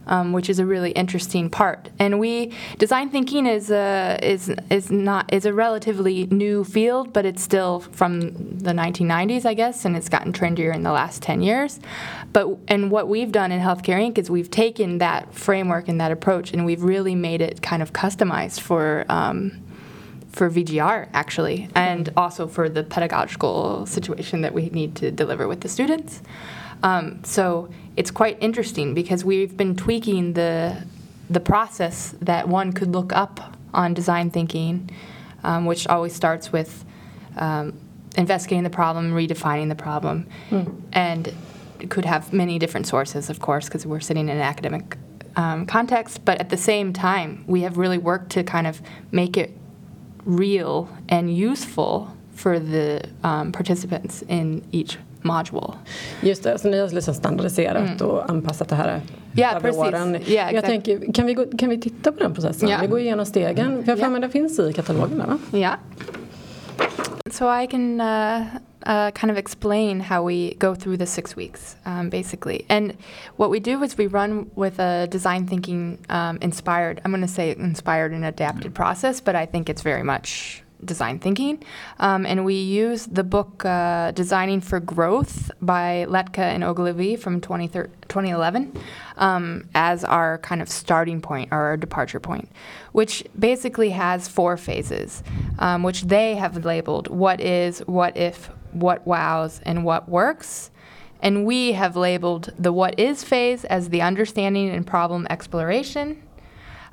Um, 0.10 0.32
which 0.32 0.50
is 0.50 0.58
a 0.58 0.66
really 0.66 0.92
interesting 0.92 1.50
part. 1.50 1.90
And 2.00 2.18
we 2.18 2.54
design 2.78 3.10
thinking 3.10 3.46
is 3.46 3.70
a 3.70 4.18
is 4.22 4.50
is 4.70 4.90
not 4.90 5.34
is 5.34 5.46
a 5.46 5.52
relatively 5.52 6.28
new 6.28 6.64
field, 6.64 7.12
but 7.12 7.26
it's 7.26 7.44
still 7.44 7.82
from 7.82 8.22
the 8.22 8.72
1990s, 8.72 9.46
I 9.46 9.54
guess, 9.54 9.84
and 9.84 9.98
it's 9.98 10.08
gotten 10.08 10.32
trendier 10.32 10.74
in 10.74 10.84
the 10.84 10.94
last 10.94 11.22
10 11.24 11.42
years. 11.42 11.82
But 12.32 12.58
and 12.70 12.90
what 12.90 13.10
we've 13.10 13.34
done 13.34 13.52
in 13.52 13.60
Healthcare 13.60 14.00
Inc. 14.00 14.18
is 14.18 14.30
we've 14.30 14.50
taken 14.50 15.00
that 15.00 15.34
framework 15.34 15.90
and 15.90 16.00
that 16.00 16.14
approach, 16.14 16.54
and 16.54 16.66
we've 16.66 16.84
really 16.84 17.14
made 17.14 17.42
it 17.42 17.62
kind 17.62 17.82
of 17.82 17.92
customized 17.92 18.62
for. 18.62 19.04
Um, 19.10 19.67
for 20.38 20.50
VGR 20.50 21.10
actually, 21.14 21.68
and 21.74 22.14
also 22.16 22.48
for 22.48 22.70
the 22.70 22.84
pedagogical 22.84 23.86
situation 23.88 24.42
that 24.42 24.54
we 24.54 24.70
need 24.70 24.96
to 24.98 25.12
deliver 25.12 25.48
with 25.48 25.62
the 25.62 25.68
students. 25.68 26.22
Um, 26.84 27.24
so 27.24 27.70
it's 27.96 28.12
quite 28.12 28.38
interesting 28.40 28.94
because 28.94 29.26
we've 29.26 29.58
been 29.58 29.76
tweaking 29.76 30.34
the 30.34 30.86
the 31.30 31.40
process 31.40 32.16
that 32.22 32.48
one 32.48 32.72
could 32.72 32.94
look 32.94 33.12
up 33.12 33.58
on 33.74 33.94
design 33.94 34.30
thinking, 34.30 34.90
um, 35.44 35.66
which 35.66 35.86
always 35.88 36.14
starts 36.14 36.54
with 36.54 36.86
um, 37.36 37.78
investigating 38.16 38.64
the 38.64 38.70
problem, 38.70 39.12
redefining 39.12 39.68
the 39.68 39.76
problem, 39.76 40.26
mm. 40.50 40.82
and 40.94 41.34
could 41.90 42.06
have 42.06 42.32
many 42.32 42.58
different 42.60 42.88
sources, 42.88 43.30
of 43.30 43.40
course, 43.40 43.66
because 43.66 43.86
we're 43.86 44.00
sitting 44.00 44.30
in 44.30 44.38
an 44.38 44.42
academic 44.42 44.98
um, 45.36 45.66
context. 45.66 46.24
But 46.24 46.40
at 46.40 46.50
the 46.50 46.58
same 46.58 46.94
time, 46.94 47.44
we 47.46 47.62
have 47.62 47.78
really 47.78 47.98
worked 47.98 48.30
to 48.32 48.44
kind 48.44 48.66
of 48.66 48.82
make 49.12 49.36
it 49.36 49.52
real 50.28 50.88
and 51.10 51.30
useful 51.30 52.08
for 52.36 52.60
the 52.60 53.02
um, 53.24 53.52
participants 53.52 54.24
in 54.28 54.64
each 54.72 54.98
module. 55.22 55.74
Just 56.22 56.44
det, 56.44 56.60
så 56.60 56.70
ni 56.70 56.80
har 56.80 56.90
liksom 56.90 57.14
standardiserat 57.14 58.02
mm. 58.02 58.08
och 58.08 58.30
anpassat 58.30 58.70
det 58.70 58.76
här 58.76 59.02
ja, 59.32 59.50
över 59.52 59.60
precis. 59.60 59.82
åren. 59.82 60.14
Jag 60.14 60.54
exactly. 60.54 60.62
tänker, 60.62 61.14
kan 61.14 61.26
vi, 61.26 61.34
gå, 61.34 61.46
kan 61.58 61.70
vi 61.70 61.82
titta 61.82 62.12
på 62.12 62.20
den 62.20 62.34
processen? 62.34 62.70
Ja. 62.70 62.78
Vi 62.82 62.88
går 62.88 63.00
igenom 63.00 63.26
stegen. 63.26 63.84
Jag 63.86 64.00
för 64.00 64.10
mig 64.10 64.22
det 64.22 64.30
finns 64.30 64.60
i 64.60 64.74
katalogen 64.74 65.18
va? 65.18 65.38
Ja. 65.52 65.72
So 67.32 67.62
I 67.62 67.68
can 67.68 68.02
uh, 68.02 68.46
uh, 68.88 69.12
kind 69.12 69.30
of 69.30 69.38
explain 69.38 70.00
how 70.00 70.24
we 70.24 70.54
go 70.56 70.74
through 70.74 70.96
the 70.96 71.06
six 71.06 71.36
weeks, 71.36 71.76
um, 71.86 72.10
basically. 72.10 72.66
And 72.70 72.98
what 73.36 73.50
we 73.50 73.60
do 73.60 73.84
is 73.84 73.98
we 73.98 74.08
run 74.08 74.50
with 74.56 74.80
a 74.80 75.08
design 75.08 75.46
thinking 75.46 76.00
um, 76.08 76.40
inspired, 76.42 77.02
I'm 77.04 77.12
going 77.12 77.22
to 77.22 77.28
say 77.28 77.52
inspired 77.52 78.14
and 78.14 78.24
adapted 78.24 78.74
process, 78.74 79.20
but 79.20 79.36
I 79.36 79.46
think 79.46 79.70
it's 79.70 79.82
very 79.82 80.04
much 80.04 80.64
design 80.86 81.20
thinking. 81.20 81.64
Um, 82.00 82.26
and 82.26 82.46
we 82.46 82.56
use 82.56 83.08
the 83.08 83.24
book 83.24 83.66
uh, 83.66 84.12
Designing 84.12 84.62
for 84.62 84.80
Growth 84.80 85.52
by 85.62 86.06
Letka 86.08 86.40
and 86.40 86.64
Ogilvy 86.64 87.16
from 87.18 87.42
2011 87.42 88.80
um, 89.18 89.68
as 89.76 90.04
our 90.04 90.38
kind 90.38 90.62
of 90.62 90.70
starting 90.70 91.20
point 91.20 91.50
or 91.52 91.58
our 91.58 91.78
departure 91.78 92.20
point, 92.20 92.50
which 92.92 93.26
basically 93.38 93.90
has 93.90 94.28
four 94.28 94.56
phases, 94.56 95.24
um, 95.60 95.84
which 95.84 96.04
they 96.04 96.36
have 96.36 96.64
labeled 96.64 97.08
what 97.08 97.42
is, 97.42 97.80
what 97.80 98.16
if, 98.16 98.50
what 98.72 99.06
wows, 99.08 99.62
and 99.66 99.84
what 99.84 100.10
works. 100.10 100.72
And 101.22 101.46
we 101.46 101.74
have 101.74 101.96
labeled 101.96 102.54
the 102.60 102.72
what 102.72 103.00
is 103.00 103.24
phase 103.24 103.66
as 103.66 103.90
the 103.90 104.02
understanding 104.02 104.70
and 104.70 104.86
problem 104.86 105.26
exploration. 105.30 106.24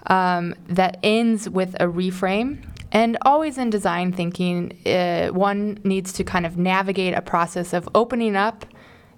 Um, 0.07 0.54
that 0.69 0.99
ends 1.02 1.49
with 1.49 1.75
a 1.81 1.87
reframe 1.87 2.59
and 2.95 3.19
always 3.23 3.59
in 3.59 3.71
design 3.71 4.12
thinking, 4.12 4.78
uh, 4.87 5.26
one 5.28 5.81
needs 5.83 6.12
to 6.12 6.25
kind 6.25 6.47
of 6.47 6.57
navigate 6.57 7.12
a 7.12 7.21
process 7.21 7.73
of 7.73 7.88
opening 7.93 8.37
up 8.37 8.64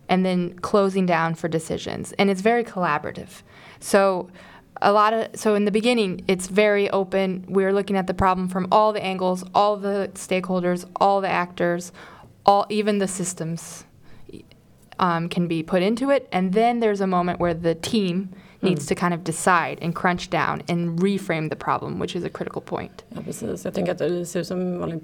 and 0.08 0.24
then 0.24 0.58
closing 0.60 1.04
down 1.04 1.34
for 1.34 1.46
decisions. 1.46 2.12
And 2.12 2.30
it's 2.30 2.40
very 2.40 2.64
collaborative. 2.64 3.42
So, 3.78 4.30
a 4.82 4.92
lot 4.92 5.14
of 5.14 5.28
so 5.34 5.54
in 5.54 5.64
the 5.64 5.70
beginning 5.70 6.22
it's 6.28 6.48
very 6.48 6.90
open 6.90 7.46
we're 7.48 7.72
looking 7.72 7.96
at 7.96 8.06
the 8.06 8.12
problem 8.12 8.46
from 8.46 8.68
all 8.70 8.92
the 8.92 9.02
angles 9.02 9.42
all 9.54 9.74
the 9.78 10.10
stakeholders 10.12 10.86
all 10.96 11.22
the 11.22 11.28
actors 11.30 11.92
all 12.46 12.66
even 12.68 12.98
the 12.98 13.08
systems 13.08 13.84
um, 14.98 15.28
can 15.28 15.46
be 15.46 15.62
put 15.62 15.82
into 15.82 16.10
it 16.10 16.28
and 16.32 16.54
then 16.54 16.80
there's 16.80 17.00
a 17.00 17.06
moment 17.06 17.38
where 17.40 17.54
the 17.54 17.74
team 17.74 18.30
needs 18.62 18.84
mm. 18.84 18.88
to 18.88 18.94
kind 18.94 19.14
of 19.14 19.24
decide 19.24 19.78
and 19.82 19.94
crunch 19.94 20.30
down 20.30 20.62
and 20.68 20.98
reframe 21.00 21.50
the 21.50 21.56
problem, 21.56 21.98
which 21.98 22.16
is 22.16 22.24
a 22.24 22.30
critical 22.30 22.62
point. 22.62 23.04
Ja, 23.08 23.20
precis. 23.24 23.64
Jag 23.64 23.74
tänker 23.74 23.92
att 23.92 23.98
det 23.98 24.26
ser 24.26 24.40
ut 24.40 24.46
som 24.46 24.60
en 24.60 24.78
vanlig 24.78 25.00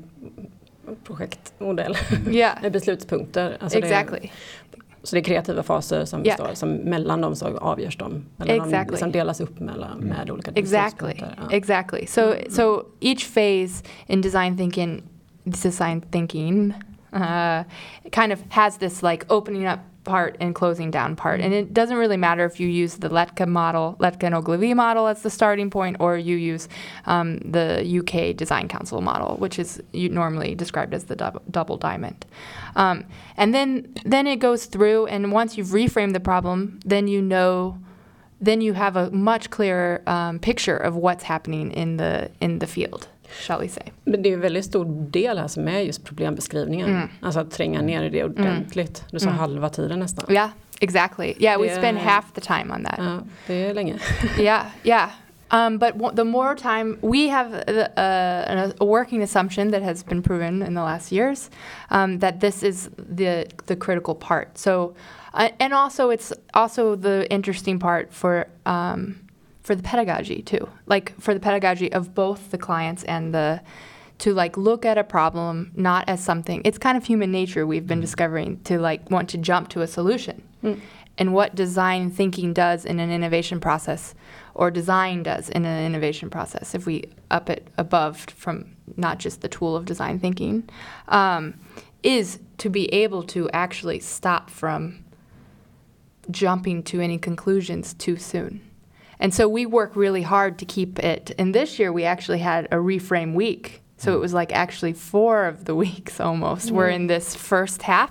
projektmodell 1.05 1.97
yeah. 2.31 2.59
med 2.63 2.73
beslutspunkter. 2.73 3.57
Alltså 3.61 3.79
exactly. 3.79 4.21
Det, 4.21 4.79
så 5.03 5.17
det 5.17 5.21
är 5.21 5.25
kreativa 5.25 5.63
faser 5.63 6.05
som 6.05 6.25
yeah. 6.25 6.37
består, 6.39 6.55
som 6.55 6.73
mellan 6.73 7.21
dem 7.21 7.37
så 7.37 7.59
avgörs 7.59 7.97
de. 7.97 8.25
Eller 8.39 8.55
exactly. 8.55 8.79
de 8.79 8.91
liksom 8.91 9.13
delas 9.13 9.41
upp 9.41 9.61
mellan, 9.61 9.99
med 9.99 10.31
olika 10.31 10.51
Exactly. 10.55 11.15
Ja. 11.19 11.51
Exactly. 11.51 12.07
So, 12.07 12.21
mm. 12.21 12.51
so 12.51 12.83
each 13.01 13.35
phase 13.35 13.85
in 14.07 14.21
design 14.21 14.57
thinking, 14.57 15.03
design 15.45 16.01
thinking 16.01 16.75
uh, 17.13 17.65
kind 18.11 18.33
of 18.33 18.41
has 18.51 18.79
this 18.79 19.03
like 19.03 19.25
opening 19.31 19.67
up 19.67 19.85
part 20.05 20.37
and 20.41 20.55
closing 20.55 20.91
down 20.91 21.17
part. 21.17 21.41
And 21.41 21.55
it 21.55 21.73
doesn't 21.73 21.97
really 21.97 22.17
matter 22.17 22.45
if 22.45 22.59
you 22.59 22.69
use 22.69 22.97
the 22.97 23.09
Letka 23.09 23.47
model, 23.47 23.97
Letka 24.01 24.25
and 24.25 24.35
Ogilvy 24.35 24.75
model 24.75 25.07
as 25.07 25.23
the 25.23 25.31
starting 25.31 25.71
point, 25.71 25.97
or 26.01 26.17
you 26.17 26.37
use 26.37 26.69
um, 27.07 27.39
the 27.39 28.01
UK 28.01 28.37
Design 28.37 28.69
Council 28.69 29.01
model, 29.01 29.37
which 29.37 29.59
is 29.59 29.83
normally 29.93 30.55
described 30.55 30.95
as 30.95 31.05
the 31.05 31.17
dub- 31.17 31.43
double 31.51 31.77
diamond. 31.77 32.27
Um, 32.77 33.05
and 33.37 33.55
then 33.55 33.95
then 34.05 34.27
it 34.27 34.37
goes 34.37 34.67
through, 34.67 35.07
and 35.07 35.33
once 35.33 35.57
you've 35.57 35.69
reframed 35.69 36.13
the 36.13 36.21
problem, 36.21 36.81
then 36.85 37.07
you 37.09 37.23
know. 37.23 37.79
Then 38.41 38.61
you 38.61 38.73
have 38.73 38.97
a 38.97 39.09
much 39.13 39.51
clearer 39.51 40.03
um, 40.05 40.41
picture 40.41 40.77
of 40.77 40.97
what's 40.97 41.23
happening 41.23 41.71
in 41.71 41.97
the 41.97 42.29
in 42.41 42.59
the 42.59 42.67
field. 42.67 43.07
Shall 43.33 43.61
we 43.61 43.69
say. 43.69 43.83
Men 44.05 44.23
det 44.23 44.29
är 44.29 44.35
en 44.35 44.41
väldigt 44.41 44.65
stor 44.65 44.85
del 45.11 45.39
här 45.39 45.49
som 45.49 45.69
är 45.69 45.81
just 45.81 46.05
problembeskrivningen. 46.05 46.89
Mm. 46.89 47.09
Alltså 47.21 47.41
att 47.41 47.51
tränga 47.51 47.83
ner 47.83 48.03
i 48.03 48.11
det 48.11 48.25
ordentligt. 48.25 48.99
Mm. 48.99 49.09
Du 49.11 49.19
sa 49.19 49.27
mm. 49.27 49.39
halva 49.39 49.69
tiden 49.69 49.99
nästan. 49.99 50.25
Yeah, 50.29 50.51
exactly. 50.81 51.35
Yeah, 51.39 51.63
we 51.63 51.77
spend 51.77 51.99
half 51.99 52.33
the 52.33 52.41
time 52.41 52.75
on 52.75 52.85
that. 52.85 52.99
Ja, 52.99 53.19
det 53.47 53.55
är 53.55 53.75
länge. 53.75 53.99
yeah, 54.39 54.67
yeah. 54.83 55.11
Um, 55.53 55.77
but 55.77 56.17
the 56.17 56.25
more 56.25 56.55
time 56.55 56.99
we 57.03 57.29
have 57.29 57.53
a, 57.53 58.73
a, 58.81 58.85
working 58.85 59.23
assumption 59.23 59.71
that 59.73 59.83
has 59.83 60.03
been 60.03 60.23
proven 60.23 60.63
in 60.63 60.73
the 60.73 60.81
last 60.81 61.13
years 61.13 61.51
um, 61.91 62.21
that 62.21 62.41
this 62.41 62.63
is 62.63 62.89
the 62.97 63.47
the 63.67 63.77
critical 63.77 64.15
part. 64.15 64.57
So, 64.57 64.95
uh, 65.35 65.51
and 65.61 65.75
also 65.75 66.09
it's 66.09 66.33
also 66.55 66.97
the 66.97 67.31
interesting 67.31 67.79
part 67.79 68.15
for 68.15 68.47
um, 68.65 69.17
for 69.63 69.75
the 69.75 69.83
pedagogy 69.83 70.43
too 70.43 70.69
like 70.87 71.19
for 71.21 71.35
the 71.35 71.41
pedagogy 71.41 71.93
of 71.93 72.15
both 72.15 72.51
the 72.51 72.59
clients 72.59 73.05
and 73.05 73.35
the 73.35 73.61
to 74.19 74.35
like 74.35 74.57
look 74.57 74.85
at 74.85 74.99
a 74.99 75.05
problem 75.05 75.73
not 75.75 76.09
as 76.09 76.23
something 76.23 76.63
it's 76.65 76.79
kind 76.79 76.97
of 76.97 77.05
human 77.05 77.31
nature 77.33 77.67
we've 77.67 77.87
been 77.87 77.99
mm. 77.99 78.03
discovering 78.03 78.61
to 78.63 78.79
like 78.79 79.11
want 79.11 79.29
to 79.29 79.39
jump 79.39 79.69
to 79.69 79.81
a 79.81 79.87
solution 79.87 80.43
mm. 80.63 80.79
and 81.19 81.33
what 81.33 81.55
design 81.55 82.11
thinking 82.11 82.53
does 82.53 82.85
in 82.85 83.01
an 83.01 83.11
innovation 83.11 83.61
process 83.61 84.15
or 84.55 84.71
design 84.71 85.23
does 85.23 85.49
in 85.49 85.65
an 85.65 85.85
innovation 85.85 86.29
process 86.29 86.75
if 86.75 86.87
we 86.87 87.05
up 87.31 87.49
it 87.49 87.67
above 87.79 88.19
from 88.19 88.77
not 88.97 89.19
just 89.19 89.41
the 89.41 89.49
tool 89.49 89.75
of 89.75 89.85
design 89.85 90.19
thinking 90.19 90.69
um, 91.09 91.55
is 92.03 92.39
to 92.59 92.69
be 92.69 92.93
able 92.93 93.23
to 93.23 93.49
actually 93.51 94.01
stop 94.01 94.51
from 94.51 95.05
jumping 96.31 96.83
to 96.83 97.01
any 97.01 97.19
conclusions 97.19 97.95
too 97.95 98.17
soon 98.17 98.61
and 99.23 99.33
so 99.33 99.49
we 99.49 99.67
work 99.67 99.95
really 99.95 100.23
hard 100.23 100.59
to 100.59 100.65
keep 100.65 100.99
it. 100.99 101.31
And 101.39 101.55
this 101.55 101.79
year 101.79 101.93
we 101.93 102.03
actually 102.03 102.41
had 102.41 102.67
a 102.67 102.77
reframe 102.77 103.35
week. 103.35 103.81
So 103.97 104.15
it 104.15 104.19
was 104.19 104.35
like 104.35 104.53
actually 104.53 104.95
four 104.95 105.47
of 105.47 105.65
the 105.65 105.77
weeks 105.85 106.19
almost 106.19 106.71
mm. 106.71 106.73
were 106.73 106.89
in 106.89 107.07
this 107.07 107.37
first 107.37 107.83
half. 107.83 108.11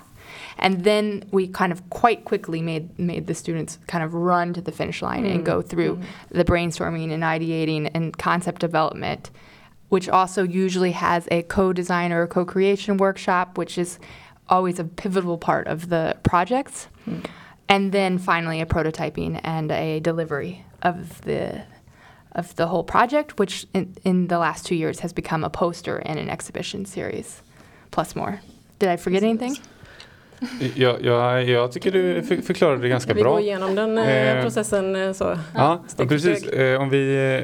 And 0.57 0.85
then 0.85 1.25
we 1.31 1.49
kind 1.49 1.73
of 1.73 1.89
quite 1.89 2.23
quickly 2.23 2.61
made 2.61 2.97
made 2.97 3.27
the 3.27 3.35
students 3.35 3.77
kind 3.87 4.05
of 4.05 4.13
run 4.13 4.53
to 4.53 4.61
the 4.61 4.71
finish 4.71 5.01
line 5.01 5.25
mm. 5.25 5.35
and 5.35 5.45
go 5.45 5.61
through 5.61 5.97
mm. 5.97 6.03
the 6.29 6.45
brainstorming 6.45 7.11
and 7.11 7.23
ideating 7.23 7.91
and 7.93 8.17
concept 8.17 8.61
development, 8.61 9.31
which 9.89 10.07
also 10.07 10.43
usually 10.43 10.93
has 10.93 11.27
a 11.29 11.41
co-design 11.43 12.13
or 12.13 12.21
a 12.21 12.27
co-creation 12.27 12.95
workshop, 12.95 13.57
which 13.57 13.77
is 13.77 13.99
always 14.47 14.79
a 14.79 14.85
pivotal 14.85 15.37
part 15.37 15.67
of 15.67 15.89
the 15.89 16.15
projects. 16.23 16.87
Mm. 17.05 17.25
And 17.71 17.93
then 17.93 18.17
finally 18.17 18.59
a 18.59 18.65
prototyping 18.65 19.39
and 19.45 19.71
a 19.71 20.01
delivery 20.01 20.65
of 20.81 21.21
the 21.21 21.63
of 22.33 22.53
the 22.57 22.67
whole 22.67 22.83
project, 22.83 23.39
which 23.39 23.65
in, 23.73 23.95
in 24.03 24.27
the 24.27 24.37
last 24.39 24.65
two 24.65 24.75
years 24.75 24.99
has 24.99 25.13
become 25.13 25.45
a 25.45 25.49
poster 25.49 25.97
and 25.97 26.19
an 26.19 26.29
exhibition 26.29 26.83
series, 26.83 27.41
plus 27.91 28.13
more. 28.13 28.41
Did 28.79 28.89
I 28.89 28.97
forget 28.97 29.23
anything? 29.23 29.57
Ja, 30.75 30.97
ja, 31.01 31.41
jag 31.41 31.71
tycker 31.71 31.91
du 31.91 32.23
förklarade 32.41 32.81
det 32.81 32.89
ganska 32.89 33.13
bra. 33.13 33.23
Vi 33.23 33.29
går 33.29 33.39
igenom 33.39 33.75
den 33.75 33.97
eh, 33.97 34.37
eh 34.37 34.43
processen 34.43 34.95
eh, 34.95 35.13
så. 35.13 35.37
Ja, 35.55 35.83
ja 35.97 36.05
precis. 36.05 36.47
Eh, 36.47 36.81
om 36.81 36.89
vi, 36.89 37.43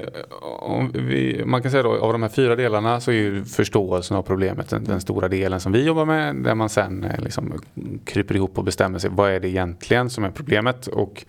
om 0.60 0.92
vi, 0.94 1.42
man 1.46 1.62
kan 1.62 1.72
säga 1.72 1.84
då 1.84 1.98
av 1.98 2.12
de 2.12 2.22
här 2.22 2.30
fyra 2.30 2.56
delarna 2.56 3.02
så 3.02 3.12
är 3.12 3.16
ju 3.16 3.46
förståelsen 3.46 4.18
av 4.18 4.22
problemet 4.24 4.70
den, 4.70 4.84
den 4.84 5.02
stora 5.02 5.28
delen 5.28 5.60
som 5.60 5.72
vi 5.72 5.84
jobbar 5.84 6.06
med. 6.06 6.36
Där 6.36 6.56
man 6.56 6.70
sen 6.70 7.06
liksom 7.18 7.62
kryper 8.06 8.36
ihop 8.36 8.58
och 8.58 8.64
bestämmer 8.64 9.00
sig 9.00 9.10
vad 9.14 9.32
är 9.32 9.40
det 9.40 9.50
egentligen 9.50 10.10
som 10.10 10.24
är 10.24 10.32
problemet. 10.32 10.88
Och 10.88 11.26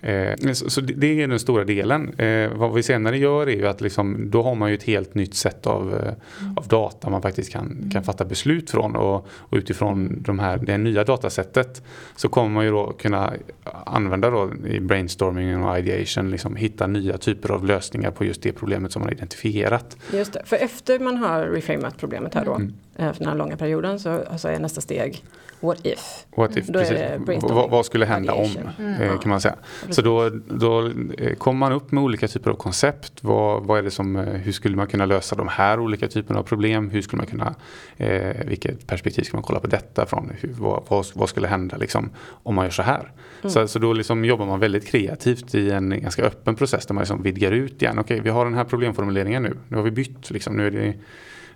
Eh, 0.00 0.52
så 0.52 0.80
det 0.80 1.22
är 1.22 1.28
den 1.28 1.38
stora 1.38 1.64
delen. 1.64 2.14
Eh, 2.18 2.50
vad 2.54 2.74
vi 2.74 2.82
senare 2.82 3.18
gör 3.18 3.48
är 3.48 3.56
ju 3.56 3.66
att 3.66 3.80
liksom, 3.80 4.30
då 4.30 4.42
har 4.42 4.54
man 4.54 4.68
ju 4.68 4.74
ett 4.74 4.82
helt 4.82 5.14
nytt 5.14 5.34
sätt 5.34 5.66
av, 5.66 5.94
mm. 5.94 6.56
av 6.56 6.68
data 6.68 7.10
man 7.10 7.22
faktiskt 7.22 7.52
kan, 7.52 7.68
kan 7.68 7.90
mm. 7.90 8.02
fatta 8.02 8.24
beslut 8.24 8.70
från. 8.70 8.96
Och, 8.96 9.26
och 9.26 9.56
utifrån 9.56 10.22
de 10.22 10.38
här, 10.38 10.58
det 10.58 10.78
nya 10.78 11.04
datasättet 11.04 11.82
så 12.16 12.28
kommer 12.28 12.50
man 12.50 12.64
ju 12.64 12.70
då 12.70 12.92
kunna 12.92 13.32
använda 13.86 14.30
då 14.30 14.50
i 14.66 14.80
brainstorming 14.80 15.64
och 15.64 15.78
ideation, 15.78 16.30
liksom, 16.30 16.56
hitta 16.56 16.86
nya 16.86 17.18
typer 17.18 17.50
av 17.50 17.64
lösningar 17.64 18.10
på 18.10 18.24
just 18.24 18.42
det 18.42 18.52
problemet 18.52 18.92
som 18.92 19.00
man 19.00 19.08
har 19.08 19.14
identifierat. 19.14 19.96
Just 20.12 20.32
det, 20.32 20.42
för 20.44 20.56
efter 20.56 20.98
man 20.98 21.16
har 21.16 21.46
reframat 21.46 21.98
problemet 21.98 22.34
här 22.34 22.44
då, 22.44 22.54
mm. 22.54 22.72
För 23.00 23.18
den 23.18 23.28
här 23.28 23.36
långa 23.36 23.56
perioden 23.56 24.00
så 24.00 24.24
alltså 24.30 24.48
är 24.48 24.58
nästa 24.58 24.80
steg 24.80 25.22
what 25.60 25.86
if. 25.86 26.26
What 26.36 26.56
if, 26.56 26.66
precis. 26.66 27.42
Vad, 27.50 27.86
skulle 27.86 28.06
hända 28.06 28.32
om, 28.32 28.50
mm. 28.78 29.18
kan 29.18 29.30
man 29.30 29.40
säga. 29.40 29.56
Så 29.90 30.02
då, 30.02 30.28
då 30.48 30.90
kommer 31.38 31.58
man 31.58 31.72
upp 31.72 31.92
med 31.92 32.04
olika 32.04 32.28
typer 32.28 32.50
av 32.50 32.54
koncept. 32.54 33.12
Vad, 33.20 33.62
vad 33.62 33.78
är 33.78 33.82
det 33.82 33.90
som, 33.90 34.16
hur 34.16 34.52
skulle 34.52 34.76
man 34.76 34.86
kunna 34.86 35.06
lösa 35.06 35.36
de 35.36 35.48
här 35.48 35.80
olika 35.80 36.08
typerna 36.08 36.38
av 36.38 36.42
problem? 36.42 36.90
Hur 36.90 37.02
skulle 37.02 37.18
man 37.18 37.26
kunna, 37.26 37.54
eh, 37.96 38.46
vilket 38.46 38.86
perspektiv 38.86 39.22
ska 39.22 39.36
man 39.36 39.44
kolla 39.44 39.60
på 39.60 39.66
detta 39.66 40.06
från? 40.06 40.32
Hur, 40.40 40.52
vad, 40.58 40.82
vad, 40.88 41.06
vad, 41.14 41.28
skulle 41.28 41.48
hända 41.48 41.76
liksom, 41.76 42.10
om 42.42 42.54
man 42.54 42.64
gör 42.64 42.70
så 42.70 42.82
här? 42.82 43.12
Mm. 43.40 43.50
Så, 43.50 43.68
så 43.68 43.78
då 43.78 43.92
liksom 43.92 44.24
jobbar 44.24 44.46
man 44.46 44.60
väldigt 44.60 44.86
kreativt 44.86 45.54
i 45.54 45.70
en 45.70 46.00
ganska 46.02 46.22
öppen 46.22 46.54
process 46.54 46.86
där 46.86 46.94
man 46.94 47.02
liksom 47.02 47.22
vidgar 47.22 47.52
ut 47.52 47.82
igen. 47.82 47.98
Okej, 47.98 48.20
vi 48.20 48.30
har 48.30 48.44
den 48.44 48.54
här 48.54 48.64
problemformuleringen 48.64 49.42
nu. 49.42 49.56
Nu 49.68 49.76
har 49.76 49.84
vi 49.84 49.90
bytt. 49.90 50.30
Liksom. 50.30 50.56
Nu, 50.56 50.66
är 50.66 50.70
det, 50.70 50.94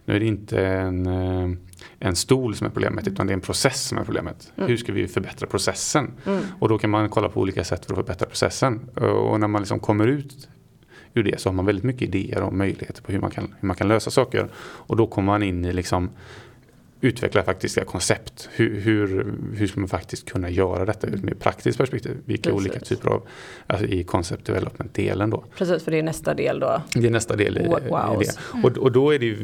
nu 0.04 0.16
är 0.16 0.20
det 0.20 0.26
inte 0.26 0.66
en, 0.66 1.06
eh, 1.06 1.50
en 1.98 2.16
stol 2.16 2.54
som 2.54 2.66
är 2.66 2.70
problemet 2.70 3.08
utan 3.08 3.26
det 3.26 3.32
är 3.32 3.34
en 3.34 3.40
process 3.40 3.82
som 3.82 3.98
är 3.98 4.04
problemet. 4.04 4.52
Mm. 4.56 4.68
Hur 4.68 4.76
ska 4.76 4.92
vi 4.92 5.08
förbättra 5.08 5.46
processen? 5.46 6.12
Mm. 6.26 6.42
Och 6.58 6.68
då 6.68 6.78
kan 6.78 6.90
man 6.90 7.08
kolla 7.08 7.28
på 7.28 7.40
olika 7.40 7.64
sätt 7.64 7.86
för 7.86 7.92
att 7.92 7.98
förbättra 7.98 8.26
processen. 8.26 8.80
Och 8.96 9.40
när 9.40 9.48
man 9.48 9.62
liksom 9.62 9.80
kommer 9.80 10.06
ut 10.06 10.48
ur 11.14 11.22
det 11.22 11.40
så 11.40 11.48
har 11.48 11.54
man 11.54 11.66
väldigt 11.66 11.84
mycket 11.84 12.02
idéer 12.02 12.42
och 12.42 12.52
möjligheter 12.52 13.02
på 13.02 13.12
hur 13.12 13.20
man 13.20 13.30
kan, 13.30 13.54
hur 13.60 13.66
man 13.66 13.76
kan 13.76 13.88
lösa 13.88 14.10
saker. 14.10 14.48
Och 14.56 14.96
då 14.96 15.06
kommer 15.06 15.26
man 15.32 15.42
in 15.42 15.64
i 15.64 15.72
liksom 15.72 16.10
utveckla 17.04 17.42
faktiska 17.42 17.84
koncept. 17.84 18.48
Hur, 18.52 18.80
hur, 18.80 19.26
hur 19.56 19.66
ska 19.66 19.80
man 19.80 19.88
faktiskt 19.88 20.30
kunna 20.30 20.50
göra 20.50 20.84
detta 20.84 21.06
ur 21.06 21.32
ett 21.32 21.40
praktiskt 21.40 21.78
perspektiv? 21.78 22.16
Vilka 22.24 22.50
Precis. 22.50 22.66
olika 22.66 22.80
typer 22.80 23.08
av, 23.08 23.22
alltså 23.66 23.86
i 23.86 24.04
concept 24.04 24.46
development-delen 24.46 25.30
då. 25.30 25.44
Precis, 25.58 25.84
för 25.84 25.90
det 25.90 25.98
är 25.98 26.02
nästa 26.02 26.34
del 26.34 26.60
då. 26.60 26.82
Det 26.94 27.06
är 27.06 27.10
nästa 27.10 27.36
del 27.36 27.58
i, 27.58 27.66
wow. 27.68 28.22
i 28.22 28.24
det. 28.24 28.38
Mm. 28.52 28.64
Och, 28.64 28.78
och 28.78 28.92
då 28.92 29.14
är 29.14 29.18
det 29.18 29.26
ju 29.26 29.36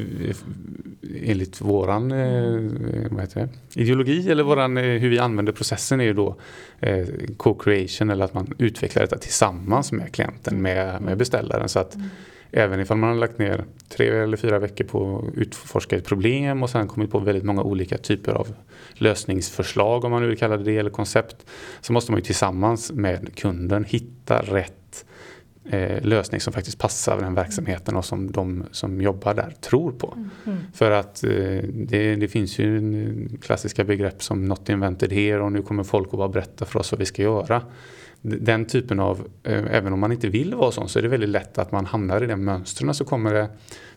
enligt 1.23 1.61
våran 1.61 2.11
eh, 2.11 3.47
ideologi 3.75 4.31
eller 4.31 4.43
våran, 4.43 4.77
eh, 4.77 4.83
hur 4.83 5.09
vi 5.09 5.19
använder 5.19 5.53
processen 5.53 5.99
är 5.99 6.05
ju 6.05 6.13
då 6.13 6.35
eh, 6.79 7.05
co-creation 7.37 8.09
eller 8.09 8.25
att 8.25 8.33
man 8.33 8.53
utvecklar 8.57 9.01
detta 9.01 9.17
tillsammans 9.17 9.91
med 9.91 10.11
klienten, 10.11 10.61
med, 10.61 11.01
med 11.01 11.17
beställaren. 11.17 11.69
Så 11.69 11.79
att 11.79 11.95
mm 11.95 12.09
Även 12.51 12.79
ifall 12.79 12.97
man 12.97 13.09
har 13.09 13.17
lagt 13.17 13.37
ner 13.37 13.63
tre 13.89 14.07
eller 14.07 14.37
fyra 14.37 14.59
veckor 14.59 14.85
på 14.85 15.17
att 15.17 15.37
utforska 15.37 15.95
ett 15.95 16.05
problem 16.05 16.63
och 16.63 16.69
sen 16.69 16.87
kommit 16.87 17.11
på 17.11 17.19
väldigt 17.19 17.43
många 17.43 17.63
olika 17.63 17.97
typer 17.97 18.31
av 18.31 18.53
lösningsförslag 18.93 20.03
om 20.03 20.11
man 20.11 20.21
nu 20.21 20.27
vill 20.27 20.37
kalla 20.37 20.57
det 20.57 20.77
eller 20.77 20.89
koncept. 20.89 21.45
Så 21.81 21.93
måste 21.93 22.11
man 22.11 22.19
ju 22.19 22.25
tillsammans 22.25 22.91
med 22.91 23.35
kunden 23.35 23.83
hitta 23.83 24.41
rätt 24.41 25.05
eh, 25.69 26.03
lösning 26.03 26.41
som 26.41 26.53
faktiskt 26.53 26.79
passar 26.79 27.19
den 27.19 27.33
verksamheten 27.33 27.95
och 27.95 28.05
som 28.05 28.31
de 28.31 28.63
som 28.71 29.01
jobbar 29.01 29.33
där 29.33 29.53
tror 29.61 29.91
på. 29.91 30.17
Mm. 30.45 30.59
För 30.73 30.91
att 30.91 31.23
eh, 31.23 31.29
det, 31.73 32.15
det, 32.15 32.27
finns 32.27 32.59
ju 32.59 33.29
klassiska 33.41 33.83
begrepp 33.83 34.23
som 34.23 34.45
not 34.45 34.69
invented 34.69 35.11
here 35.11 35.39
och 35.39 35.51
nu 35.51 35.61
kommer 35.61 35.83
folk 35.83 36.07
att 36.07 36.17
bara 36.17 36.29
berätta 36.29 36.65
för 36.65 36.79
oss 36.79 36.91
vad 36.91 36.99
vi 36.99 37.05
ska 37.05 37.21
göra 37.21 37.61
den 38.21 38.65
typen 38.65 38.99
av, 38.99 39.27
eh, 39.43 39.63
även 39.69 39.93
om 39.93 39.99
man 39.99 40.11
inte 40.11 40.27
vill 40.27 40.55
vara 40.55 40.71
sån 40.71 40.89
så 40.89 40.99
är 40.99 41.03
det 41.03 41.09
väldigt 41.09 41.29
lätt 41.29 41.57
att 41.57 41.71
man 41.71 41.85
hamnar 41.85 42.23
i 42.23 42.27
de 42.27 42.45
mönstren. 42.45 42.93
Så 42.93 43.05
kommer 43.05 43.33
det 43.33 43.49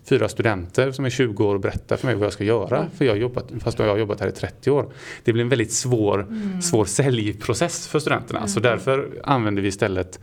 fyra 0.05 0.29
studenter 0.29 0.91
som 0.93 1.05
är 1.05 1.11
20 1.11 1.45
år 1.45 1.55
och 1.55 1.61
berättar 1.61 1.97
för 1.97 2.07
mig 2.07 2.15
vad 2.15 2.27
jag 2.27 2.33
ska 2.33 2.45
göra. 2.45 2.79
Mm. 2.79 2.91
För 2.91 3.05
jag 3.05 3.13
har 3.13 3.19
jobbat, 3.19 3.53
fast 3.61 3.79
jag 3.79 3.87
har 3.87 3.99
jobbat 3.99 4.21
här 4.21 4.29
i 4.29 4.33
30 4.33 4.71
år. 4.71 4.93
Det 5.25 5.33
blir 5.33 5.43
en 5.43 5.49
väldigt 5.49 5.73
svår, 5.73 6.23
mm. 6.23 6.63
svår 6.63 6.85
säljprocess 6.85 7.89
för 7.89 7.99
studenterna. 7.99 8.39
Mm. 8.39 8.49
Så 8.49 8.61
därför 8.61 9.21
använder 9.25 9.63
vi 9.63 9.69
istället 9.69 10.21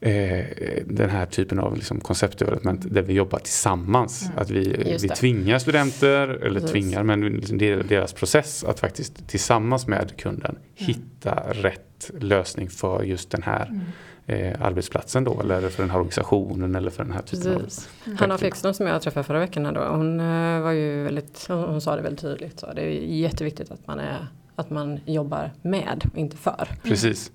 eh, 0.00 0.44
den 0.86 1.10
här 1.10 1.26
typen 1.26 1.58
av 1.58 1.76
liksom 1.76 2.00
konceptdevelopment 2.00 2.94
där 2.94 3.02
vi 3.02 3.12
jobbar 3.12 3.38
tillsammans. 3.38 4.22
Mm. 4.22 4.38
Att 4.38 4.50
vi, 4.50 4.96
vi 5.02 5.08
tvingar 5.08 5.58
studenter, 5.58 6.28
eller 6.28 6.60
Precis. 6.60 6.70
tvingar, 6.70 7.02
men 7.02 7.40
det 7.58 7.70
är 7.70 7.82
deras 7.82 8.12
process 8.12 8.64
att 8.64 8.80
faktiskt 8.80 9.28
tillsammans 9.28 9.86
med 9.86 10.16
kunden 10.16 10.50
mm. 10.50 10.62
hitta 10.74 11.34
rätt 11.52 12.10
lösning 12.20 12.70
för 12.70 13.02
just 13.02 13.30
den 13.30 13.42
här 13.42 13.66
mm. 13.66 13.80
Eh, 14.26 14.62
arbetsplatsen 14.62 15.24
då 15.24 15.40
eller 15.40 15.68
för 15.68 15.82
den 15.82 15.90
här 15.90 15.98
organisationen 15.98 16.74
eller 16.74 16.90
för 16.90 17.04
den 17.04 17.12
här 17.12 17.22
typen 17.22 17.60
Precis. 17.60 17.88
av 18.06 18.14
Hanna 18.14 18.38
Fixner 18.38 18.72
som 18.72 18.86
jag 18.86 19.02
träffade 19.02 19.24
förra 19.24 19.38
veckan 19.38 19.74
då, 19.74 19.80
hon 19.80 20.20
eh, 20.20 20.60
var 20.60 20.72
ju 20.72 21.02
väldigt, 21.02 21.46
hon 21.48 21.80
sa 21.80 21.96
det 21.96 22.02
väldigt 22.02 22.20
tydligt. 22.20 22.60
Så 22.60 22.72
det 22.72 22.82
är 22.82 22.90
jätteviktigt 23.00 23.70
att 23.70 23.86
man, 23.86 23.98
är, 23.98 24.26
att 24.56 24.70
man 24.70 25.00
jobbar 25.06 25.50
med, 25.62 26.10
inte 26.14 26.36
för. 26.36 26.68
Precis. 26.82 27.32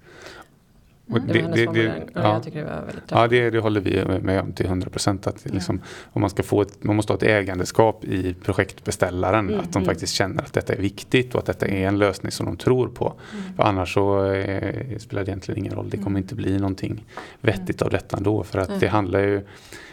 Mm. 1.10 1.28
Det, 1.28 1.34
det, 1.34 1.66
det, 1.66 1.72
det 1.72 2.04
ja. 2.14 2.34
Jag 2.34 2.44
tycker 2.44 2.60
det 2.60 2.66
var 2.66 2.82
väldigt 2.82 3.04
Ja, 3.12 3.28
det, 3.28 3.60
håller 3.60 3.82
vi 3.82 4.20
med 4.22 4.42
om 4.42 4.54
till 4.54 4.66
100 4.66 4.90
procent. 4.90 5.28
Att 5.28 5.46
liksom, 5.46 5.82
om 6.04 6.22
man, 6.22 6.30
ska 6.30 6.44
få 6.44 6.62
ett, 6.62 6.84
man 6.84 6.96
måste 6.96 7.14
ha 7.14 7.18
ett 7.18 7.24
ägandeskap 7.24 8.06
i 8.06 8.34
projektbeställaren. 8.34 9.48
Mm. 9.48 9.60
Att 9.60 9.74
de 9.74 9.78
mm. 9.78 9.86
faktiskt 9.86 10.14
känner 10.14 10.44
att 10.44 10.54
detta 10.54 10.74
är 10.74 10.78
viktigt 10.78 11.36
och 11.36 11.40
att 11.40 11.46
detta 11.46 11.68
är 11.68 11.88
en 11.88 11.98
lösning 11.98 12.32
som 12.32 12.46
de 12.46 12.58
tror 12.58 12.88
på. 12.88 13.14
Mm. 13.34 13.56
För 13.56 13.64
annars 13.64 13.94
så 13.94 14.32
eh, 14.32 14.98
spelar 14.98 15.24
det 15.24 15.30
egentligen 15.30 15.60
ingen 15.60 15.74
roll. 15.74 15.90
Det 15.90 15.98
kommer 15.98 16.10
mm. 16.10 16.22
inte 16.22 16.36
bli 16.36 16.58
någonting 16.58 17.06
vettigt 17.42 17.82
av 17.82 17.90
detta 17.90 18.18
ändå. 18.18 18.44
För 18.44 18.60
att 18.60 18.80
det 18.80 18.88
handlar 18.88 19.20
ju, 19.20 19.42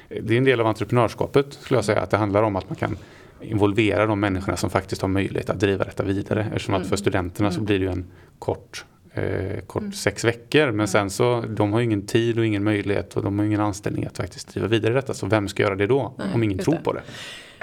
det 0.08 0.34
är 0.34 0.38
en 0.38 0.44
del 0.44 0.60
av 0.60 0.66
entreprenörskapet 0.66 1.52
skulle 1.52 1.78
jag 1.78 1.84
säga. 1.84 2.00
Att 2.00 2.10
det 2.10 2.16
handlar 2.16 2.42
om 2.42 2.56
att 2.56 2.68
man 2.68 2.76
kan 2.76 2.96
involvera 3.40 4.06
de 4.06 4.20
människorna 4.20 4.56
som 4.56 4.70
faktiskt 4.70 5.02
har 5.02 5.08
möjlighet 5.08 5.50
att 5.50 5.60
driva 5.60 5.84
detta 5.84 6.02
vidare. 6.02 6.46
Eftersom 6.46 6.74
att 6.74 6.86
för 6.86 6.96
studenterna 6.96 7.50
så 7.50 7.60
blir 7.60 7.78
det 7.78 7.84
ju 7.84 7.90
en 7.90 8.04
kort 8.38 8.84
eh, 9.14 9.60
kort 9.66 9.82
mm. 9.82 9.92
sex 9.92 10.24
veckor. 10.24 10.70
Men 10.70 10.88
sen 10.88 11.10
så, 11.10 11.44
de 11.48 11.72
har 11.72 11.80
ingen 11.80 12.06
tid 12.06 12.38
och 12.38 12.46
ingen 12.46 12.64
möjlighet 12.64 13.16
och 13.16 13.22
de 13.22 13.38
har 13.38 13.46
ingen 13.46 13.60
anställning 13.60 14.06
att 14.06 14.16
faktiskt 14.16 14.48
driva 14.48 14.66
vidare 14.66 14.94
detta. 14.94 15.14
Så 15.14 15.26
vem 15.26 15.48
ska 15.48 15.62
göra 15.62 15.74
det 15.74 15.86
då? 15.86 16.14
Nej, 16.18 16.28
om 16.34 16.42
ingen 16.42 16.58
tror 16.58 16.74
det. 16.74 16.80
på 16.80 16.92
det. 16.92 17.02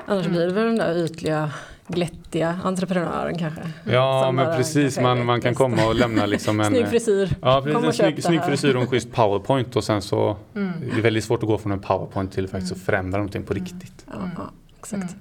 Annars 0.06 0.28
blir 0.28 0.48
det 0.48 0.54
väl 0.54 0.66
den 0.66 0.78
där 0.78 1.06
ytliga 1.06 1.52
glättiga 1.88 2.60
entreprenören 2.64 3.38
kanske. 3.38 3.62
Ja 3.84 4.32
men 4.32 4.58
precis, 4.58 5.00
man, 5.00 5.26
man 5.26 5.42
kan 5.42 5.56
komma 5.56 5.88
och 5.88 5.96
lämna 5.96 6.26
liksom 6.26 6.60
en... 6.60 6.66
snygg 6.72 6.88
frisyr. 6.88 7.30
Ja 7.42 7.62
precis, 7.64 7.84
en 7.86 7.94
snygg, 7.94 8.24
snygg 8.24 8.44
frisyr 8.44 8.76
och 8.76 8.82
en 8.82 8.88
schysst 8.88 9.12
powerpoint 9.12 9.76
och 9.76 9.84
sen 9.84 10.02
så 10.02 10.38
mm. 10.56 10.72
det 10.94 10.98
är 10.98 11.02
väldigt 11.02 11.24
svårt 11.24 11.44
att 11.44 11.50
gå 11.50 11.58
från 11.58 11.72
en 11.72 11.80
powerpoint 11.80 12.32
till 12.32 12.48
faktiskt 12.48 12.72
att 12.72 12.80
förändra 12.82 13.18
någonting 13.18 13.44
på 13.44 13.54
riktigt. 13.54 14.06
Ja, 14.08 14.14
ja 14.38 14.52
exakt. 14.80 15.16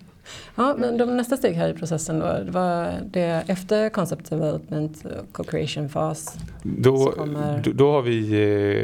Mm. 0.56 0.68
Ja, 0.68 0.76
men 0.78 0.98
de 0.98 1.16
nästa 1.16 1.36
steg 1.36 1.54
här 1.54 1.68
i 1.68 1.74
processen 1.74 2.18
då, 2.18 2.26
det 2.26 2.50
var 2.50 2.92
det 3.10 3.44
efter 3.46 3.88
concept 3.88 4.30
development, 4.30 5.04
co-creation 5.32 5.88
fas. 5.88 6.36
Då, 6.62 7.12
kommer... 7.12 7.62
då, 7.64 7.70
då, 7.72 7.92
har 7.92 8.02
vi 8.02 8.18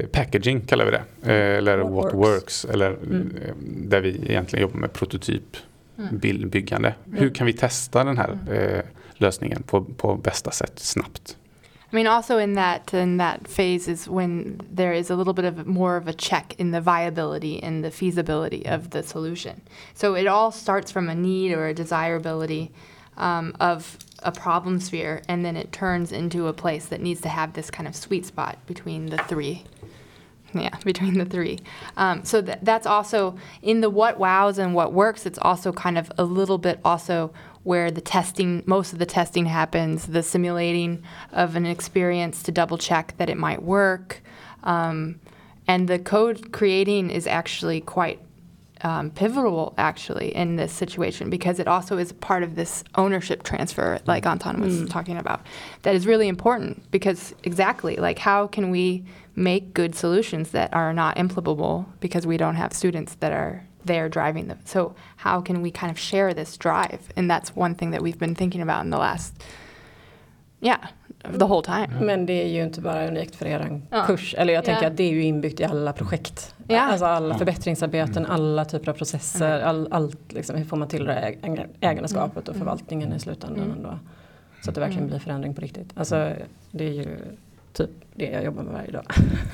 eh, 0.00 0.06
packaging 0.06 0.60
kallar 0.60 0.84
vi 0.84 0.90
det, 0.90 1.02
eh, 1.32 1.58
eller 1.58 1.78
what, 1.78 1.92
what 1.92 2.14
works. 2.14 2.14
works. 2.14 2.64
eller 2.64 2.90
mm. 2.90 3.36
Eh, 3.44 3.54
där 3.88 4.00
vi 4.00 4.08
egentligen 4.08 4.62
jobbar 4.62 4.78
med 4.78 4.92
prototyp 4.92 5.56
mm. 5.98 6.18
bildbyggande. 6.18 6.94
Mm. 7.06 7.18
Hur 7.18 7.30
kan 7.30 7.46
vi 7.46 7.52
testa 7.52 8.04
den 8.04 8.18
här 8.18 8.38
mm. 8.48 8.74
eh, 8.74 8.82
lösningen 9.14 9.62
på, 9.62 9.84
på 9.84 10.14
bästa 10.14 10.50
sätt 10.50 10.78
snabbt? 10.78 11.36
I 11.94 11.96
mean, 11.96 12.08
also 12.08 12.38
in 12.38 12.54
that 12.54 12.92
in 12.92 13.18
that 13.18 13.46
phase 13.46 13.86
is 13.86 14.08
when 14.08 14.60
there 14.68 14.92
is 14.92 15.10
a 15.10 15.14
little 15.14 15.32
bit 15.32 15.44
of 15.44 15.64
more 15.64 15.96
of 15.96 16.08
a 16.08 16.12
check 16.12 16.56
in 16.58 16.72
the 16.72 16.80
viability 16.80 17.62
and 17.62 17.84
the 17.84 17.90
feasibility 17.92 18.66
of 18.66 18.90
the 18.90 19.04
solution. 19.04 19.62
So 19.94 20.16
it 20.16 20.26
all 20.26 20.50
starts 20.50 20.90
from 20.90 21.08
a 21.08 21.14
need 21.14 21.52
or 21.52 21.68
a 21.68 21.72
desirability 21.72 22.72
um, 23.16 23.54
of 23.60 23.96
a 24.24 24.32
problem 24.32 24.80
sphere, 24.80 25.22
and 25.28 25.44
then 25.44 25.56
it 25.56 25.70
turns 25.70 26.10
into 26.10 26.48
a 26.48 26.52
place 26.52 26.86
that 26.86 27.00
needs 27.00 27.20
to 27.20 27.28
have 27.28 27.52
this 27.52 27.70
kind 27.70 27.86
of 27.86 27.94
sweet 27.94 28.26
spot 28.26 28.58
between 28.66 29.06
the 29.06 29.18
three. 29.18 29.62
Yeah, 30.52 30.76
between 30.84 31.18
the 31.18 31.24
three. 31.24 31.60
Um, 31.96 32.24
so 32.24 32.42
th- 32.42 32.58
that's 32.62 32.88
also 32.88 33.38
in 33.62 33.82
the 33.82 33.90
what 33.90 34.18
wows 34.18 34.58
and 34.58 34.74
what 34.74 34.92
works. 34.92 35.26
It's 35.26 35.38
also 35.40 35.72
kind 35.72 35.96
of 35.96 36.10
a 36.18 36.24
little 36.24 36.58
bit 36.58 36.80
also 36.84 37.32
where 37.64 37.90
the 37.90 38.00
testing, 38.00 38.62
most 38.66 38.92
of 38.92 38.98
the 38.98 39.06
testing 39.06 39.46
happens, 39.46 40.06
the 40.06 40.22
simulating 40.22 41.02
of 41.32 41.56
an 41.56 41.66
experience 41.66 42.42
to 42.44 42.52
double 42.52 42.78
check 42.78 43.14
that 43.16 43.28
it 43.28 43.36
might 43.36 43.62
work. 43.62 44.22
Um, 44.62 45.20
and 45.66 45.88
the 45.88 45.98
code 45.98 46.52
creating 46.52 47.10
is 47.10 47.26
actually 47.26 47.80
quite 47.80 48.20
um, 48.82 49.10
pivotal, 49.10 49.72
actually, 49.78 50.34
in 50.34 50.56
this 50.56 50.70
situation 50.72 51.30
because 51.30 51.58
it 51.58 51.66
also 51.66 51.96
is 51.96 52.12
part 52.12 52.42
of 52.42 52.54
this 52.54 52.84
ownership 52.96 53.42
transfer, 53.42 53.98
like 54.06 54.26
Anton 54.26 54.60
was 54.60 54.82
mm. 54.82 54.90
talking 54.90 55.16
about, 55.16 55.40
that 55.82 55.94
is 55.94 56.06
really 56.06 56.28
important 56.28 56.90
because 56.90 57.34
exactly, 57.44 57.96
like, 57.96 58.18
how 58.18 58.46
can 58.46 58.70
we 58.70 59.04
make 59.36 59.72
good 59.72 59.94
solutions 59.94 60.50
that 60.50 60.72
are 60.74 60.92
not 60.92 61.16
implementable 61.16 61.86
because 62.00 62.26
we 62.26 62.36
don't 62.36 62.56
have 62.56 62.74
students 62.74 63.14
that 63.16 63.32
are 63.32 63.66
they're 63.84 64.08
driving 64.08 64.48
them. 64.48 64.58
So 64.64 64.94
how 65.16 65.42
can 65.42 65.62
we 65.62 65.70
kind 65.70 65.92
of 65.92 65.98
share 65.98 66.34
this 66.34 66.58
drive? 66.58 66.98
And 67.16 67.30
that's 67.30 67.56
one 67.56 67.74
thing 67.74 67.92
that 67.92 68.02
we've 68.02 68.18
been 68.18 68.34
thinking 68.34 68.62
about 68.62 68.84
in 68.84 68.90
the 68.90 68.98
last, 68.98 69.34
yeah, 70.60 70.78
the 71.38 71.46
whole 71.46 71.62
time. 71.62 71.88
Men 72.00 72.26
det 72.26 72.32
är 72.32 72.48
ju 72.48 72.62
inte 72.62 72.80
bara 72.80 73.08
unikt 73.08 73.36
för 73.36 73.46
er 73.46 73.80
ja. 73.90 74.04
kurs. 74.06 74.34
Eller 74.38 74.54
jag 74.54 74.64
tänker 74.64 74.82
yeah. 74.82 74.90
att 74.92 74.96
det 74.96 75.04
är 75.04 75.12
ju 75.12 75.22
inbyggt 75.22 75.60
i 75.60 75.64
alla 75.64 75.92
projekt. 75.92 76.54
Yeah. 76.68 76.88
Alltså 76.88 77.06
alla 77.06 77.38
förbättringsarbeten, 77.38 78.26
alla 78.26 78.64
typer 78.64 78.90
av 78.90 78.94
processer. 78.96 79.56
Mm. 79.56 79.68
All, 79.68 79.88
allt 79.90 80.32
liksom, 80.32 80.56
hur 80.56 80.64
får 80.64 80.76
man 80.76 80.88
till 80.88 81.04
det 81.04 81.36
ägandeskapet 81.80 82.48
och 82.48 82.54
mm. 82.54 82.58
förvaltningen 82.58 83.12
i 83.12 83.20
slutändan. 83.20 83.64
Mm. 83.64 83.76
Ändå. 83.76 83.98
Så 84.62 84.70
att 84.70 84.74
det 84.74 84.80
verkligen 84.80 85.02
mm. 85.02 85.10
blir 85.10 85.18
förändring 85.18 85.54
på 85.54 85.60
riktigt. 85.60 85.92
Alltså 85.96 86.32
det 86.70 86.84
är 86.84 86.92
ju 86.92 87.18
typ 87.74 87.90
det 88.14 88.24
jag 88.24 88.44
jobbar 88.44 88.62
med 88.62 88.72
varje 88.72 88.90
dag. 88.90 89.04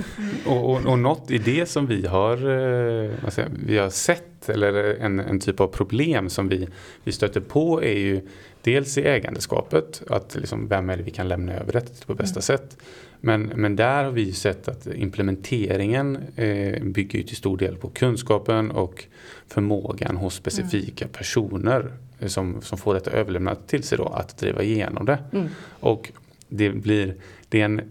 och, 0.47 0.71
och, 0.71 0.87
och 0.87 0.99
något 0.99 1.31
i 1.31 1.39
det 1.39 1.67
som 1.67 1.87
vi 1.87 2.07
har, 2.07 2.37
eh, 2.37 3.29
säga, 3.29 3.49
vi 3.67 3.79
har 3.79 3.91
sett 3.91 4.49
eller 4.49 4.97
en, 5.01 5.21
en 5.21 5.41
typ 5.41 5.61
av 5.61 5.67
problem 5.67 6.29
som 6.29 6.49
vi, 6.49 6.69
vi 7.05 7.13
stöter 7.13 7.41
på 7.41 7.83
är 7.83 7.99
ju 7.99 8.21
dels 8.63 8.99
i 8.99 9.03
ägandeskapet, 9.03 10.03
att 10.11 10.37
liksom, 10.41 10.69
vem 10.69 10.91
är 10.91 10.97
det 10.97 11.03
vi 11.03 11.11
kan 11.11 11.29
lämna 11.29 11.53
över 11.53 11.73
det 11.73 12.07
på 12.07 12.15
bästa 12.15 12.39
mm. 12.39 12.43
sätt. 12.43 12.77
Men, 13.21 13.43
men 13.43 13.77
där 13.77 14.05
har 14.05 14.11
vi 14.11 14.33
sett 14.33 14.69
att 14.69 14.87
implementeringen 14.87 16.19
eh, 16.37 16.83
bygger 16.83 17.19
ju 17.19 17.25
till 17.25 17.37
stor 17.37 17.57
del 17.57 17.77
på 17.77 17.89
kunskapen 17.89 18.71
och 18.71 19.05
förmågan 19.49 20.17
hos 20.17 20.35
specifika 20.35 21.05
mm. 21.05 21.13
personer 21.13 21.93
som, 22.27 22.63
som 22.63 22.79
får 22.79 22.95
detta 22.95 23.11
överlämnat 23.11 23.69
till 23.69 23.83
sig 23.83 23.99
då, 23.99 24.05
att 24.05 24.39
driva 24.39 24.63
igenom 24.63 25.07
det. 25.07 25.19
Mm. 25.33 25.49
Och 25.81 26.13
det 26.51 26.71
blir, 26.71 27.15
det 27.49 27.61
är 27.61 27.65
en 27.65 27.83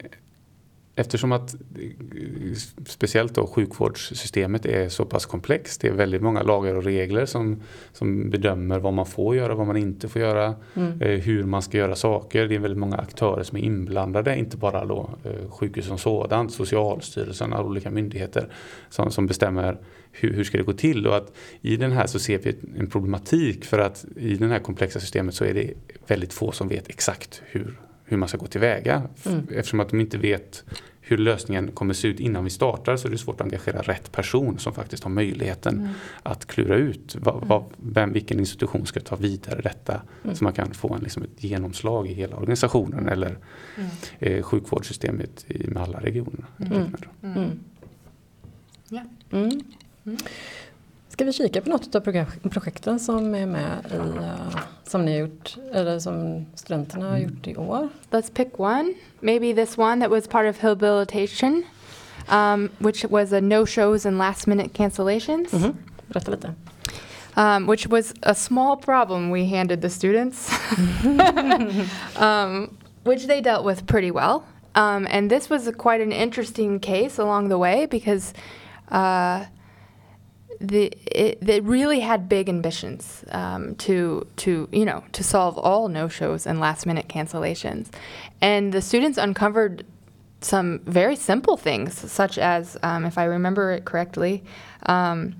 Eftersom 0.99 1.31
att 1.31 1.55
speciellt 2.85 3.35
då 3.35 3.47
sjukvårdssystemet 3.47 4.65
är 4.65 4.89
så 4.89 5.05
pass 5.05 5.25
komplext. 5.25 5.81
Det 5.81 5.87
är 5.87 5.91
väldigt 5.91 6.21
många 6.21 6.43
lagar 6.43 6.75
och 6.75 6.83
regler 6.83 7.25
som, 7.25 7.61
som 7.93 8.29
bedömer 8.29 8.79
vad 8.79 8.93
man 8.93 9.05
får 9.05 9.35
göra, 9.35 9.55
vad 9.55 9.67
man 9.67 9.77
inte 9.77 10.09
får 10.09 10.21
göra. 10.21 10.55
Mm. 10.73 11.01
Eh, 11.01 11.19
hur 11.19 11.43
man 11.43 11.61
ska 11.61 11.77
göra 11.77 11.95
saker. 11.95 12.47
Det 12.47 12.55
är 12.55 12.59
väldigt 12.59 12.79
många 12.79 12.97
aktörer 12.97 13.43
som 13.43 13.57
är 13.57 13.61
inblandade. 13.61 14.37
Inte 14.37 14.57
bara 14.57 14.85
då 14.85 15.09
eh, 15.23 15.49
sjukhus 15.51 15.85
som 15.85 15.97
sådant, 15.97 16.53
Socialstyrelsen 16.53 17.53
och 17.53 17.65
olika 17.65 17.91
myndigheter 17.91 18.49
som, 18.89 19.11
som 19.11 19.27
bestämmer 19.27 19.77
hur, 20.11 20.33
hur 20.33 20.43
ska 20.43 20.57
det 20.57 20.63
gå 20.63 20.73
till. 20.73 21.07
Och 21.07 21.17
att 21.17 21.33
I 21.61 21.75
den 21.75 21.91
här 21.91 22.07
så 22.07 22.19
ser 22.19 22.37
vi 22.37 22.55
en 22.77 22.87
problematik 22.87 23.65
för 23.65 23.79
att 23.79 24.05
i 24.15 24.35
det 24.35 24.47
här 24.47 24.59
komplexa 24.59 24.99
systemet 24.99 25.35
så 25.35 25.45
är 25.45 25.53
det 25.53 25.73
väldigt 26.07 26.33
få 26.33 26.51
som 26.51 26.67
vet 26.67 26.89
exakt 26.89 27.41
hur 27.45 27.77
hur 28.09 28.17
man 28.17 28.29
ska 28.29 28.37
gå 28.37 28.47
tillväga. 28.47 29.01
Mm. 29.25 29.47
Eftersom 29.51 29.79
att 29.79 29.89
de 29.89 29.99
inte 29.99 30.17
vet 30.17 30.63
hur 31.01 31.17
lösningen 31.17 31.71
kommer 31.71 31.93
se 31.93 32.07
ut 32.07 32.19
innan 32.19 32.43
vi 32.43 32.49
startar 32.49 32.97
så 32.97 33.07
är 33.07 33.11
det 33.11 33.17
svårt 33.17 33.35
att 33.35 33.41
engagera 33.41 33.81
rätt 33.81 34.11
person 34.11 34.59
som 34.59 34.73
faktiskt 34.73 35.03
har 35.03 35.11
möjligheten 35.11 35.79
mm. 35.79 35.89
att 36.23 36.45
klura 36.45 36.75
ut 36.75 37.15
vad, 37.19 37.47
vad, 37.47 37.63
vem, 37.77 38.13
vilken 38.13 38.39
institution 38.39 38.85
ska 38.85 38.99
ta 38.99 39.15
vidare 39.15 39.61
detta 39.61 40.01
mm. 40.23 40.35
så 40.35 40.43
man 40.43 40.53
kan 40.53 40.73
få 40.73 40.93
en, 40.93 41.01
liksom 41.01 41.23
ett 41.23 41.43
genomslag 41.43 42.07
i 42.07 42.13
hela 42.13 42.35
organisationen 42.35 43.09
eller 43.09 43.37
mm. 43.77 43.89
eh, 44.19 44.43
sjukvårdssystemet 44.43 45.45
i, 45.47 45.67
med 45.67 45.83
alla 45.83 45.99
regionerna. 45.99 46.47
Mm. 46.59 46.95
Mm. 47.23 47.59
Ja. 48.89 49.03
Ska 51.09 51.25
vi 51.25 51.33
kika 51.33 51.61
på 51.61 51.69
något 51.69 51.95
av 51.95 52.01
projekten 52.49 52.99
som 52.99 53.35
är 53.35 53.45
med 53.45 53.85
i, 53.91 53.95
uh, 53.95 54.57
som 54.89 55.05
ni 55.05 55.17
gjort, 55.17 55.57
eller 55.73 55.99
som 55.99 56.45
studenterna 56.55 57.09
har 57.09 57.17
gjort 57.17 57.47
i 57.47 57.55
år? 57.55 57.89
Let's 58.11 58.29
pick 58.33 58.59
one. 58.59 58.93
Maybe 59.21 59.53
this 59.53 59.77
one 59.77 59.99
that 59.99 60.09
was 60.09 60.27
part 60.27 60.47
of 60.47 60.57
habilitation, 60.57 61.63
um, 62.27 62.69
which 62.79 63.05
was 63.05 63.33
a 63.33 63.41
no 63.41 63.65
shows 63.65 64.05
and 64.05 64.17
last 64.17 64.47
minute 64.47 64.73
cancellations. 64.73 65.53
Mm 65.53 65.61
-hmm. 65.61 65.73
Berätta 66.07 66.31
lite. 66.31 66.49
Um, 67.35 67.67
which 67.67 67.87
was 67.87 68.13
a 68.23 68.33
small 68.33 68.75
problem 68.77 69.31
we 69.31 69.45
handed 69.57 69.81
the 69.81 69.89
students, 69.89 70.51
um, 72.19 72.77
which 73.03 73.27
they 73.27 73.41
dealt 73.41 73.65
with 73.65 73.85
pretty 73.85 74.11
well. 74.11 74.43
Um, 74.75 75.07
and 75.09 75.29
this 75.29 75.49
was 75.49 75.67
a, 75.67 75.71
quite 75.71 76.03
an 76.03 76.11
interesting 76.11 76.79
case 76.79 77.21
along 77.21 77.49
the 77.49 77.57
way 77.57 77.85
because 77.85 78.33
uh, 78.91 79.45
the 80.59 80.91
it, 81.05 81.39
they 81.41 81.61
really 81.61 82.01
had 82.01 82.27
big 82.27 82.49
ambitions 82.49 83.23
um, 83.31 83.75
to 83.75 84.27
to 84.37 84.67
you 84.71 84.85
know 84.85 85.03
to 85.13 85.23
solve 85.23 85.57
all 85.57 85.87
no 85.87 86.07
shows 86.07 86.45
and 86.45 86.59
last 86.59 86.85
minute 86.85 87.07
cancellations, 87.07 87.87
and 88.41 88.73
the 88.73 88.81
students 88.81 89.17
uncovered 89.17 89.85
some 90.41 90.79
very 90.79 91.15
simple 91.15 91.57
things 91.57 91.97
such 92.11 92.37
as 92.37 92.77
um, 92.83 93.05
if 93.05 93.17
I 93.17 93.25
remember 93.25 93.71
it 93.71 93.85
correctly. 93.85 94.43
Um, 94.85 95.35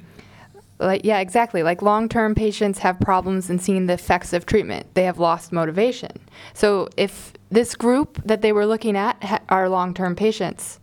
like 0.80 1.04
yeah 1.04 1.20
exactly 1.20 1.62
like 1.62 1.82
long-term 1.82 2.34
patients 2.34 2.80
have 2.80 2.98
problems 3.02 3.50
in 3.50 3.60
seeing 3.60 3.88
the 3.88 3.94
effects 3.94 4.32
of 4.32 4.46
treatment 4.46 4.88
they 4.94 5.04
have 5.04 5.20
lost 5.20 5.52
motivation 5.52 6.12
so 6.54 6.88
if 6.96 7.34
this 7.50 7.76
group 7.76 8.22
that 8.24 8.42
they 8.42 8.54
were 8.54 8.66
looking 8.66 8.96
at 8.96 9.22
ha- 9.22 9.42
are 9.50 9.68
long-term 9.68 10.16
patients 10.16 10.80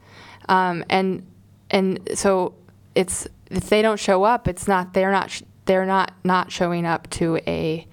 um, 0.51 0.85
and 0.91 1.27
and 1.71 1.99
so 2.15 2.53
it's 2.95 3.27
if 3.51 3.69
they 3.69 3.83
don't 3.83 4.01
show 4.01 4.25
up, 4.25 4.49
it's 4.49 4.67
not 4.67 4.95
they're 4.95 5.13
not 5.13 5.31
sh- 5.31 5.43
they're 5.67 5.87
not 5.87 6.13
not 6.25 6.53
showing 6.53 6.87
up 6.87 7.09
to 7.11 7.39
a 7.47 7.87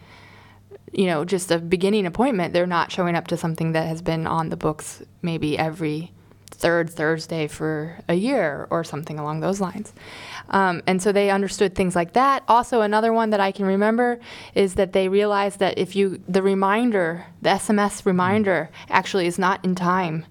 you 0.91 1.05
know 1.05 1.25
just 1.25 1.51
a 1.51 1.59
beginning 1.59 2.05
appointment. 2.05 2.53
They're 2.53 2.67
not 2.67 2.91
showing 2.91 3.15
up 3.15 3.27
to 3.27 3.37
something 3.37 3.73
that 3.73 3.87
has 3.87 4.01
been 4.01 4.27
on 4.27 4.49
the 4.49 4.57
books 4.57 5.01
maybe 5.21 5.57
every 5.57 6.11
third 6.63 6.89
Thursday 6.89 7.47
for 7.47 7.99
a 8.07 8.13
year 8.13 8.67
or 8.69 8.83
something 8.83 9.19
along 9.19 9.41
those 9.41 9.59
lines. 9.59 9.91
Um, 10.49 10.81
and 10.87 11.01
so 11.01 11.11
they 11.11 11.29
understood 11.29 11.75
things 11.75 11.95
like 11.95 12.13
that. 12.13 12.43
Also, 12.47 12.81
another 12.81 13.11
one 13.11 13.31
that 13.31 13.39
I 13.39 13.51
can 13.51 13.65
remember 13.65 14.19
is 14.55 14.75
that 14.75 14.93
they 14.93 15.09
realized 15.09 15.59
that 15.59 15.77
if 15.77 15.95
you, 15.95 16.23
the 16.27 16.41
reminder, 16.41 17.25
the 17.41 17.49
SMS 17.49 18.05
reminder 18.05 18.69
actually 18.89 19.27
is 19.27 19.37
not 19.37 19.63
in 19.65 19.75
time 19.75 20.25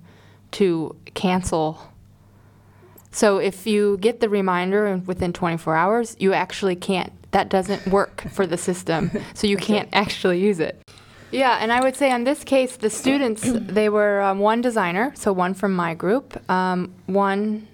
to 0.53 0.97
cancel 1.15 1.92
so 3.13 3.39
if 3.39 3.67
you 3.67 3.99
get 3.99 4.21
the 4.21 4.29
reminder 4.29 5.01
within 5.07 5.33
24 5.33 5.77
hours, 5.77 6.17
you 6.19 6.33
actually 6.33 6.77
can't. 6.77 7.13
That 7.31 7.49
doesn't 7.49 7.87
work 7.87 8.25
for 8.33 8.47
the 8.47 8.57
system. 8.57 9.11
So 9.35 9.47
you 9.47 9.57
can't 9.57 9.89
actually 9.93 10.41
use 10.41 10.61
it. 10.61 10.83
Yeah, 11.31 11.59
and 11.61 11.73
I 11.73 11.81
would 11.81 11.97
say 11.97 12.13
on 12.13 12.25
this 12.25 12.45
case, 12.45 12.77
the 12.77 12.91
students, 12.91 13.43
they 13.75 13.89
were 13.89 14.21
um, 14.21 14.39
one 14.39 14.61
designer, 14.61 15.13
so 15.15 15.33
one 15.33 15.55
from 15.55 15.75
my 15.75 15.95
group, 15.95 16.39
um, 16.51 16.93
one 17.07 17.67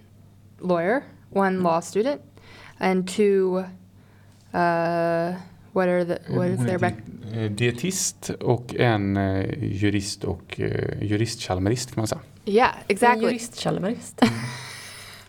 lawyer, 0.60 1.04
one 1.30 1.62
law 1.62 1.80
student, 1.80 2.22
and 2.78 3.08
two, 3.08 3.64
uh, 4.54 5.34
what 5.72 5.88
are 5.88 6.04
the, 6.04 6.20
what 6.28 6.48
is 6.48 6.64
their 6.64 6.78
back? 6.78 6.94
Eh, 7.34 7.50
dietist 7.50 8.30
och 8.30 8.74
en 8.74 9.16
eh, 9.16 9.64
jurist 9.64 10.24
och 10.24 10.60
eh, 10.60 11.02
jurist-chalmerist 11.02 11.94
kan 11.94 12.00
man 12.00 12.06
säga. 12.06 12.20
Yeah, 12.44 12.74
exactly. 12.88 13.26
Jurist-chalmerist. 13.26 14.22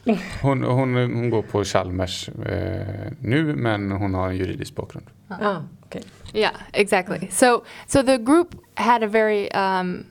Hon, 0.42 0.64
hon, 0.64 0.96
hon 0.96 1.30
går 1.30 1.42
på 1.42 1.64
Chalmers 1.64 2.30
eh, 2.46 3.12
nu 3.22 3.56
men 3.56 3.92
hon 3.92 4.14
har 4.14 4.30
en 4.30 4.38
juridisk 4.38 4.76
bakgrund. 4.76 5.06
Ah, 5.30 5.62
okay. 5.86 6.02
Yeah, 6.34 6.56
exactly. 6.74 7.28
So, 7.32 7.64
so 7.88 8.02
the 8.02 8.18
group 8.18 8.56
had 8.76 9.04
a 9.04 9.08
very, 9.08 9.52
um, 9.52 10.06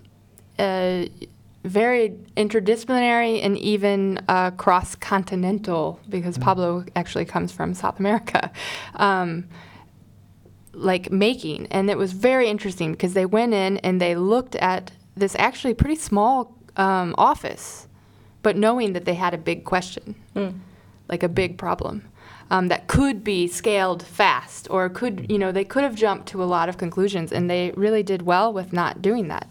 uh, 0.58 1.06
very 1.64 2.12
interdisciplinary 2.36 3.44
and 3.44 3.56
even 3.58 4.20
uh, 4.28 4.50
cross-continental, 4.50 5.98
because 6.08 6.38
mm. 6.38 6.42
Pablo 6.42 6.84
actually 6.94 7.24
comes 7.24 7.52
from 7.52 7.74
South 7.74 7.98
America, 7.98 8.50
um, 8.96 9.48
like 10.72 11.10
making, 11.10 11.66
and 11.70 11.90
it 11.90 11.98
was 11.98 12.12
very 12.12 12.48
interesting 12.48 12.92
because 12.92 13.14
they 13.14 13.26
went 13.26 13.54
in 13.54 13.78
and 13.78 14.00
they 14.00 14.14
looked 14.14 14.54
at 14.56 14.92
this 15.16 15.34
actually 15.36 15.74
pretty 15.74 15.96
small 15.96 16.54
um, 16.76 17.14
office 17.18 17.87
but 18.42 18.56
knowing 18.56 18.92
that 18.92 19.04
they 19.04 19.14
had 19.14 19.34
a 19.34 19.38
big 19.38 19.64
question, 19.64 20.14
mm. 20.34 20.54
like 21.08 21.22
a 21.22 21.28
big 21.28 21.58
problem. 21.58 22.04
Um, 22.50 22.68
that 22.68 22.86
could 22.86 23.22
be 23.22 23.46
scaled 23.46 24.02
fast 24.02 24.68
or 24.70 24.88
could 24.88 25.30
you 25.30 25.38
know 25.38 25.52
they 25.52 25.66
could 25.66 25.82
have 25.82 25.94
jumped 25.94 26.28
to 26.28 26.42
a 26.42 26.46
lot 26.46 26.70
of 26.70 26.78
conclusions 26.78 27.30
and 27.30 27.50
they 27.50 27.72
really 27.76 28.02
did 28.02 28.22
well 28.22 28.54
with 28.54 28.72
not 28.72 29.02
doing 29.02 29.28
that 29.28 29.46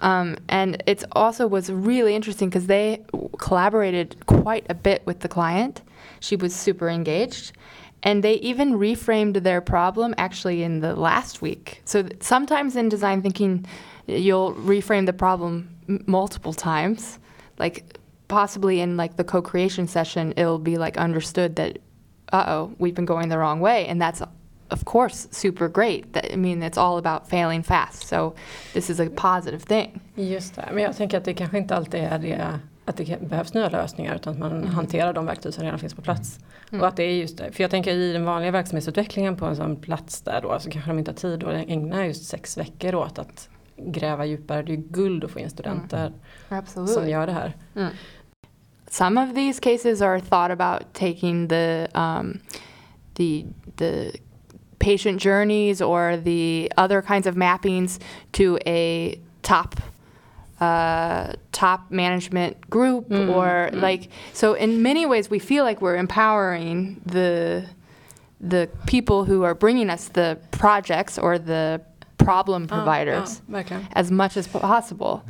um, 0.00 0.36
and 0.48 0.82
it 0.84 1.04
also 1.12 1.46
was 1.46 1.70
really 1.70 2.12
interesting 2.12 2.48
because 2.48 2.66
they 2.66 3.04
collaborated 3.38 4.16
quite 4.26 4.66
a 4.68 4.74
bit 4.74 5.06
with 5.06 5.20
the 5.20 5.28
client 5.28 5.82
she 6.18 6.34
was 6.34 6.52
super 6.52 6.88
engaged 6.88 7.52
and 8.02 8.24
they 8.24 8.34
even 8.34 8.72
reframed 8.72 9.44
their 9.44 9.60
problem 9.60 10.12
actually 10.18 10.64
in 10.64 10.80
the 10.80 10.96
last 10.96 11.40
week 11.40 11.80
so 11.84 12.04
sometimes 12.18 12.74
in 12.74 12.88
design 12.88 13.22
thinking 13.22 13.64
you'll 14.08 14.54
reframe 14.54 15.06
the 15.06 15.12
problem 15.12 15.72
m- 15.88 16.02
multiple 16.08 16.52
times 16.52 17.20
like 17.60 17.99
possibly 18.30 18.80
in 18.80 18.96
like 18.96 19.16
the 19.16 19.24
co-creation 19.24 19.88
session 19.88 20.32
it'll 20.36 20.58
be 20.58 20.78
like 20.78 20.96
understood 20.96 21.56
that 21.56 21.76
uh-oh 22.32 22.70
we've 22.78 22.94
been 22.94 23.06
going 23.06 23.28
the 23.28 23.36
wrong 23.36 23.60
way 23.60 23.88
and 23.88 24.00
that's 24.00 24.22
of 24.70 24.84
course 24.84 25.28
super 25.30 25.68
great 25.68 26.12
that, 26.12 26.24
I 26.32 26.36
mean 26.36 26.62
it's 26.62 26.78
all 26.78 26.96
about 26.98 27.28
failing 27.28 27.62
fast 27.62 28.08
so 28.08 28.34
this 28.72 28.90
is 28.90 29.00
a 29.00 29.10
positive 29.16 29.62
thing. 29.62 30.00
Just 30.14 30.54
det, 30.54 30.68
men 30.72 30.82
jag 30.82 30.96
tänker 30.96 31.18
att 31.18 31.24
det 31.24 31.34
kanske 31.34 31.58
inte 31.58 31.76
alltid 31.76 32.00
är 32.00 32.18
det 32.18 32.60
att 32.84 32.96
det 32.96 33.20
behövs 33.20 33.54
nya 33.54 33.68
lösningar 33.68 34.14
utan 34.14 34.32
att 34.32 34.38
man 34.38 34.52
mm. 34.52 34.66
hanterar 34.66 35.12
de 35.12 35.26
verktyg 35.26 35.54
som 35.54 35.64
redan 35.64 35.78
finns 35.78 35.94
på 35.94 36.02
plats. 36.02 36.38
Mm. 36.70 36.80
Och 36.80 36.88
att 36.88 36.96
det 36.96 37.02
är 37.02 37.12
just 37.12 37.38
det, 37.38 37.52
för 37.52 37.64
jag 37.64 37.70
tänker 37.70 37.92
i 37.92 38.12
den 38.12 38.24
vanliga 38.24 38.50
verksamhetsutvecklingen 38.50 39.36
på 39.36 39.46
en 39.46 39.56
sån 39.56 39.76
plats 39.76 40.22
där 40.22 40.40
då 40.42 40.58
så 40.60 40.70
kanske 40.70 40.90
de 40.90 40.98
inte 40.98 41.10
har 41.10 41.16
tid 41.16 41.44
att 41.44 41.68
ägna 41.68 42.06
just 42.06 42.24
sex 42.24 42.58
veckor 42.58 42.94
åt 42.94 43.18
att 43.18 43.48
gräva 43.76 44.26
djupare. 44.26 44.62
Det 44.62 44.72
är 44.72 44.76
ju 44.76 44.82
guld 44.82 45.24
att 45.24 45.30
få 45.30 45.38
in 45.38 45.50
studenter 45.50 46.12
mm. 46.48 46.66
som 46.66 47.08
gör 47.08 47.26
det 47.26 47.32
här. 47.32 47.56
Some 48.90 49.16
of 49.16 49.34
these 49.34 49.60
cases 49.60 50.02
are 50.02 50.18
thought 50.18 50.50
about 50.50 50.92
taking 50.94 51.46
the 51.46 51.88
um, 51.94 52.42
the 53.14 53.46
the 53.76 54.18
patient 54.80 55.20
journeys 55.20 55.80
or 55.80 56.16
the 56.16 56.72
other 56.76 57.00
kinds 57.00 57.26
of 57.28 57.36
mappings 57.36 58.00
to 58.32 58.58
a 58.66 59.18
top 59.42 59.76
uh, 60.58 61.32
top 61.52 61.90
management 61.90 62.68
group 62.68 63.08
mm, 63.08 63.34
or 63.34 63.70
mm. 63.70 63.80
like 63.80 64.08
so 64.32 64.54
in 64.54 64.82
many 64.82 65.06
ways 65.06 65.30
we 65.30 65.38
feel 65.38 65.62
like 65.62 65.80
we're 65.80 65.96
empowering 65.96 67.00
the 67.06 67.64
the 68.40 68.68
people 68.86 69.24
who 69.24 69.44
are 69.44 69.54
bringing 69.54 69.88
us 69.88 70.08
the 70.08 70.36
projects 70.50 71.16
or 71.16 71.38
the 71.38 71.80
problem 72.18 72.66
providers 72.66 73.40
ah, 73.52 73.62
ah, 73.70 73.88
as 73.92 74.10
much 74.10 74.36
as 74.36 74.48
possible. 74.48 75.24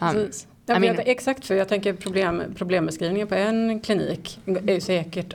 Um, 0.00 0.30
I 0.66 0.78
mean, 0.78 0.98
exakt, 0.98 1.46
för 1.46 1.54
jag 1.54 1.68
tänker 1.68 1.92
problem, 1.92 2.42
problembeskrivningen 2.56 3.28
på 3.28 3.34
en 3.34 3.80
klinik 3.80 4.40
är 4.66 4.80
säkert 4.80 5.34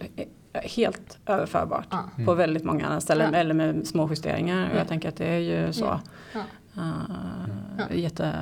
helt 0.54 1.18
överförbart 1.26 1.94
mm. 1.94 2.26
på 2.26 2.34
väldigt 2.34 2.64
många 2.64 2.86
andra 2.86 3.02
ställen 3.02 3.34
eller 3.34 3.54
med 3.54 3.88
små 3.88 4.10
justeringar. 4.10 4.70
Och 4.74 4.80
jag 4.80 4.88
tänker 4.88 5.10
att 5.10 5.16
det 5.16 5.28
är 5.28 5.40
ju 5.40 5.74
så. 5.74 6.00
Uh, 6.78 7.98
jätte... 7.98 8.34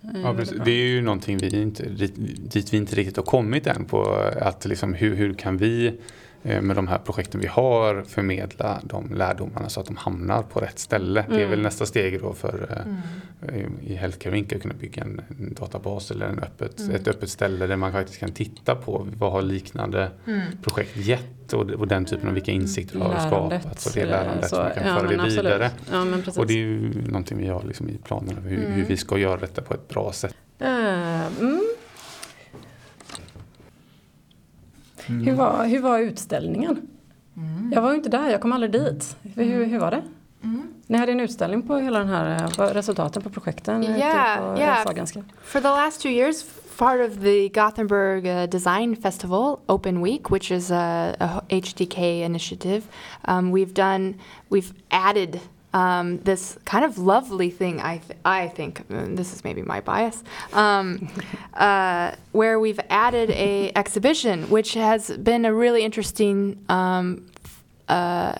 Ja, 0.00 0.36
det 0.64 0.70
är 0.70 0.88
ju 0.88 1.02
någonting 1.02 1.38
vi 1.38 1.62
inte, 1.62 1.88
dit 1.88 2.72
vi 2.72 2.76
inte 2.76 2.96
riktigt 2.96 3.16
har 3.16 3.24
kommit 3.24 3.66
än 3.66 3.84
på 3.84 4.04
att 4.40 4.64
liksom 4.64 4.94
hur, 4.94 5.14
hur 5.14 5.34
kan 5.34 5.56
vi 5.56 5.88
Eh, 5.88 6.31
med 6.42 6.76
de 6.76 6.88
här 6.88 6.98
projekten 6.98 7.40
vi 7.40 7.46
har 7.46 8.02
förmedla 8.02 8.80
de 8.82 9.14
lärdomarna 9.14 9.68
så 9.68 9.80
att 9.80 9.86
de 9.86 9.96
hamnar 9.96 10.42
på 10.42 10.60
rätt 10.60 10.78
ställe. 10.78 11.20
Mm. 11.20 11.36
Det 11.36 11.42
är 11.42 11.46
väl 11.46 11.52
mm. 11.52 11.62
nästa 11.62 11.86
steg 11.86 12.20
då 12.20 12.32
för 12.32 12.66
eh, 12.70 13.54
mm. 13.54 13.72
i 13.82 13.94
Healthcare 13.94 14.38
Inc. 14.38 14.52
att 14.52 14.62
kunna 14.62 14.74
bygga 14.74 15.02
en, 15.02 15.20
databas 15.38 16.10
eller 16.10 16.26
en 16.26 16.38
öppet, 16.38 16.80
mm. 16.80 16.96
ett 16.96 17.08
öppet 17.08 17.30
ställe 17.30 17.66
där 17.66 17.76
man 17.76 17.92
faktiskt 17.92 18.20
kan 18.20 18.32
titta 18.32 18.74
på 18.74 19.08
vad 19.16 19.32
har 19.32 19.42
liknande 19.42 20.10
mm. 20.26 20.42
projekt 20.62 20.96
gett 20.96 21.52
och, 21.52 21.70
och, 21.70 21.88
den 21.88 22.04
typen 22.04 22.28
av 22.28 22.34
vilka 22.34 22.52
insikter 22.52 22.98
har 22.98 23.26
skapat. 23.26 23.86
Och 23.86 23.92
det 23.94 24.04
lärandet 24.04 24.50
så, 24.50 24.56
man 24.56 24.70
kan 24.70 24.86
ja, 24.86 24.98
föra 24.98 25.08
det 25.08 25.24
vidare. 25.24 25.70
Ja, 25.90 26.04
och 26.36 26.46
det 26.46 26.52
är 26.52 26.56
ju 26.56 27.02
någonting 27.06 27.38
vi 27.38 27.48
har 27.48 27.62
liksom 27.62 27.88
i 27.88 27.98
planerna 28.04 28.40
hur, 28.40 28.56
hur 28.56 28.66
mm. 28.66 28.86
vi 28.88 28.96
ska 28.96 29.18
göra 29.18 29.36
detta 29.36 29.62
på 29.62 29.74
ett 29.74 29.88
bra 29.88 30.12
sätt. 30.12 30.34
Uh, 30.62 30.68
Mm. 35.08 35.26
Hur, 35.26 35.34
var, 35.34 35.64
hur 35.64 35.80
var 35.80 35.98
utställningen? 35.98 36.80
Mm. 37.36 37.72
Jag 37.74 37.82
var 37.82 37.90
ju 37.90 37.96
inte 37.96 38.08
där, 38.08 38.30
jag 38.30 38.40
kom 38.40 38.52
aldrig 38.52 38.72
dit. 38.72 39.16
Hur, 39.22 39.64
hur 39.64 39.78
var 39.78 39.90
det? 39.90 40.02
Mm. 40.42 40.62
Ni 40.86 40.98
hade 40.98 41.12
en 41.12 41.20
utställning 41.20 41.62
på 41.62 41.76
hela 41.76 41.98
den 41.98 42.08
här 42.08 42.48
resultaten 42.74 43.22
på 43.22 43.30
projekten 43.30 43.84
yeah, 43.84 44.54
på 44.54 44.58
yeah. 44.60 44.84
For 45.42 45.60
the 45.60 45.68
last 45.68 46.02
two 46.02 46.08
years 46.08 46.44
part 46.76 47.00
of 47.00 47.20
the 47.20 47.48
Gothenburg 47.48 48.26
uh, 48.26 48.46
Design 48.46 48.96
Festival 48.96 49.60
Open 49.68 50.02
Week, 50.02 50.30
which 50.30 50.50
is 50.50 50.70
a, 50.70 51.16
a 51.20 51.42
HDK 51.48 52.24
initiative, 52.24 52.82
um, 53.24 53.52
we've 53.52 53.74
done 53.74 54.14
we've 54.50 54.72
added 54.90 55.40
um, 55.72 56.18
this 56.18 56.58
kind 56.64 56.84
of 56.84 56.98
lovely 56.98 57.50
thing, 57.50 57.80
I, 57.80 57.98
th- 57.98 58.18
I 58.24 58.48
think, 58.48 58.86
this 58.88 59.32
is 59.32 59.44
maybe 59.44 59.62
my 59.62 59.80
bias, 59.80 60.22
um, 60.52 61.08
uh, 61.54 62.14
where 62.32 62.60
we've 62.60 62.80
added 62.90 63.30
a 63.30 63.72
exhibition, 63.74 64.50
which 64.50 64.74
has 64.74 65.16
been 65.16 65.44
a 65.44 65.54
really 65.54 65.82
interesting 65.84 66.62
um, 66.68 67.26
uh, 67.88 68.36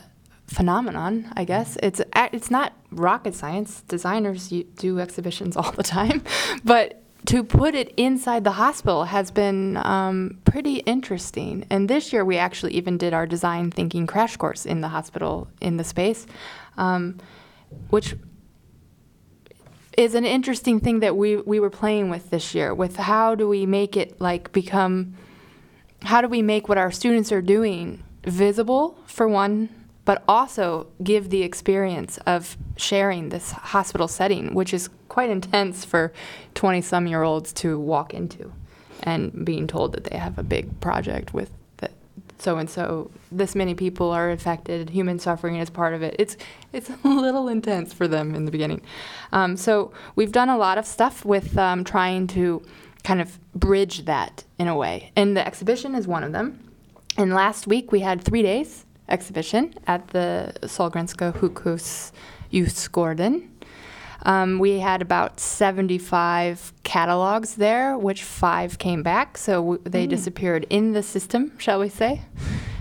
phenomenon, 0.46 1.32
I 1.34 1.44
guess. 1.44 1.76
It's 1.82 2.00
it's 2.14 2.50
not 2.50 2.74
rocket 2.90 3.34
science. 3.34 3.82
Designers 3.88 4.52
do 4.76 5.00
exhibitions 5.00 5.56
all 5.56 5.72
the 5.72 5.82
time, 5.82 6.22
but 6.64 7.02
to 7.26 7.44
put 7.44 7.74
it 7.74 7.94
inside 7.96 8.42
the 8.42 8.52
hospital 8.52 9.04
has 9.04 9.30
been 9.30 9.76
um, 9.76 10.38
pretty 10.44 10.78
interesting. 10.78 11.64
And 11.70 11.88
this 11.88 12.12
year 12.12 12.24
we 12.24 12.36
actually 12.36 12.74
even 12.74 12.98
did 12.98 13.14
our 13.14 13.26
design 13.26 13.70
thinking 13.70 14.06
crash 14.06 14.36
course 14.36 14.66
in 14.66 14.80
the 14.80 14.88
hospital 14.88 15.48
in 15.60 15.76
the 15.76 15.84
space 15.84 16.26
um, 16.76 17.18
which 17.90 18.14
is 19.96 20.14
an 20.14 20.24
interesting 20.24 20.80
thing 20.80 21.00
that 21.00 21.16
we 21.16 21.36
we 21.36 21.60
were 21.60 21.70
playing 21.70 22.10
with 22.10 22.30
this 22.30 22.54
year. 22.54 22.74
With 22.74 22.96
how 22.96 23.34
do 23.34 23.48
we 23.48 23.66
make 23.66 23.96
it 23.96 24.20
like 24.20 24.52
become? 24.52 25.14
How 26.02 26.20
do 26.20 26.28
we 26.28 26.42
make 26.42 26.68
what 26.68 26.78
our 26.78 26.90
students 26.90 27.30
are 27.30 27.42
doing 27.42 28.02
visible 28.24 28.98
for 29.06 29.28
one, 29.28 29.68
but 30.04 30.22
also 30.26 30.88
give 31.02 31.30
the 31.30 31.42
experience 31.42 32.18
of 32.26 32.56
sharing 32.76 33.28
this 33.28 33.52
hospital 33.52 34.08
setting, 34.08 34.54
which 34.54 34.74
is 34.74 34.88
quite 35.08 35.30
intense 35.30 35.84
for 35.84 36.12
20 36.54 36.80
some 36.80 37.06
year 37.06 37.22
olds 37.22 37.52
to 37.52 37.78
walk 37.78 38.14
into 38.14 38.52
and 39.02 39.44
being 39.44 39.66
told 39.66 39.92
that 39.92 40.04
they 40.04 40.16
have 40.16 40.38
a 40.38 40.42
big 40.42 40.80
project 40.80 41.34
with 41.34 41.50
so 42.42 42.58
and 42.58 42.68
so 42.68 43.10
this 43.30 43.54
many 43.54 43.74
people 43.74 44.10
are 44.10 44.30
affected 44.30 44.90
human 44.90 45.18
suffering 45.18 45.56
is 45.56 45.70
part 45.70 45.94
of 45.94 46.02
it. 46.02 46.16
It's 46.18 46.36
it's 46.72 46.90
a 47.04 47.08
little 47.08 47.48
intense 47.48 47.92
for 47.92 48.08
them 48.08 48.34
in 48.34 48.44
the 48.44 48.50
beginning. 48.50 48.82
Um, 49.32 49.56
so 49.56 49.92
we've 50.16 50.32
done 50.32 50.48
a 50.48 50.58
lot 50.58 50.78
of 50.78 50.86
stuff 50.86 51.24
with 51.24 51.56
um, 51.56 51.84
trying 51.84 52.26
to 52.28 52.62
kind 53.04 53.20
of 53.20 53.38
bridge 53.54 54.04
that 54.04 54.44
in 54.58 54.68
a 54.68 54.76
way. 54.76 55.12
And 55.16 55.36
the 55.36 55.46
exhibition 55.46 55.94
is 55.94 56.06
one 56.06 56.24
of 56.24 56.32
them. 56.32 56.58
And 57.16 57.32
last 57.32 57.66
week 57.66 57.92
we 57.92 58.00
had 58.00 58.22
three 58.22 58.42
days 58.42 58.86
exhibition 59.08 59.74
at 59.86 60.08
the 60.08 60.54
Sahlgrenska 60.62 61.32
Sjukhus 61.34 62.12
Youthsgården 62.52 63.48
um, 64.22 64.58
we 64.58 64.78
had 64.78 65.02
about 65.02 65.40
75 65.40 66.72
catalogs 66.82 67.56
there, 67.56 67.98
which 67.98 68.22
five 68.22 68.78
came 68.78 69.02
back, 69.02 69.36
so 69.36 69.54
w- 69.54 69.80
they 69.84 70.06
mm. 70.06 70.10
disappeared 70.10 70.66
in 70.70 70.92
the 70.92 71.02
system, 71.02 71.58
shall 71.58 71.80
we 71.80 71.88
say. 71.88 72.22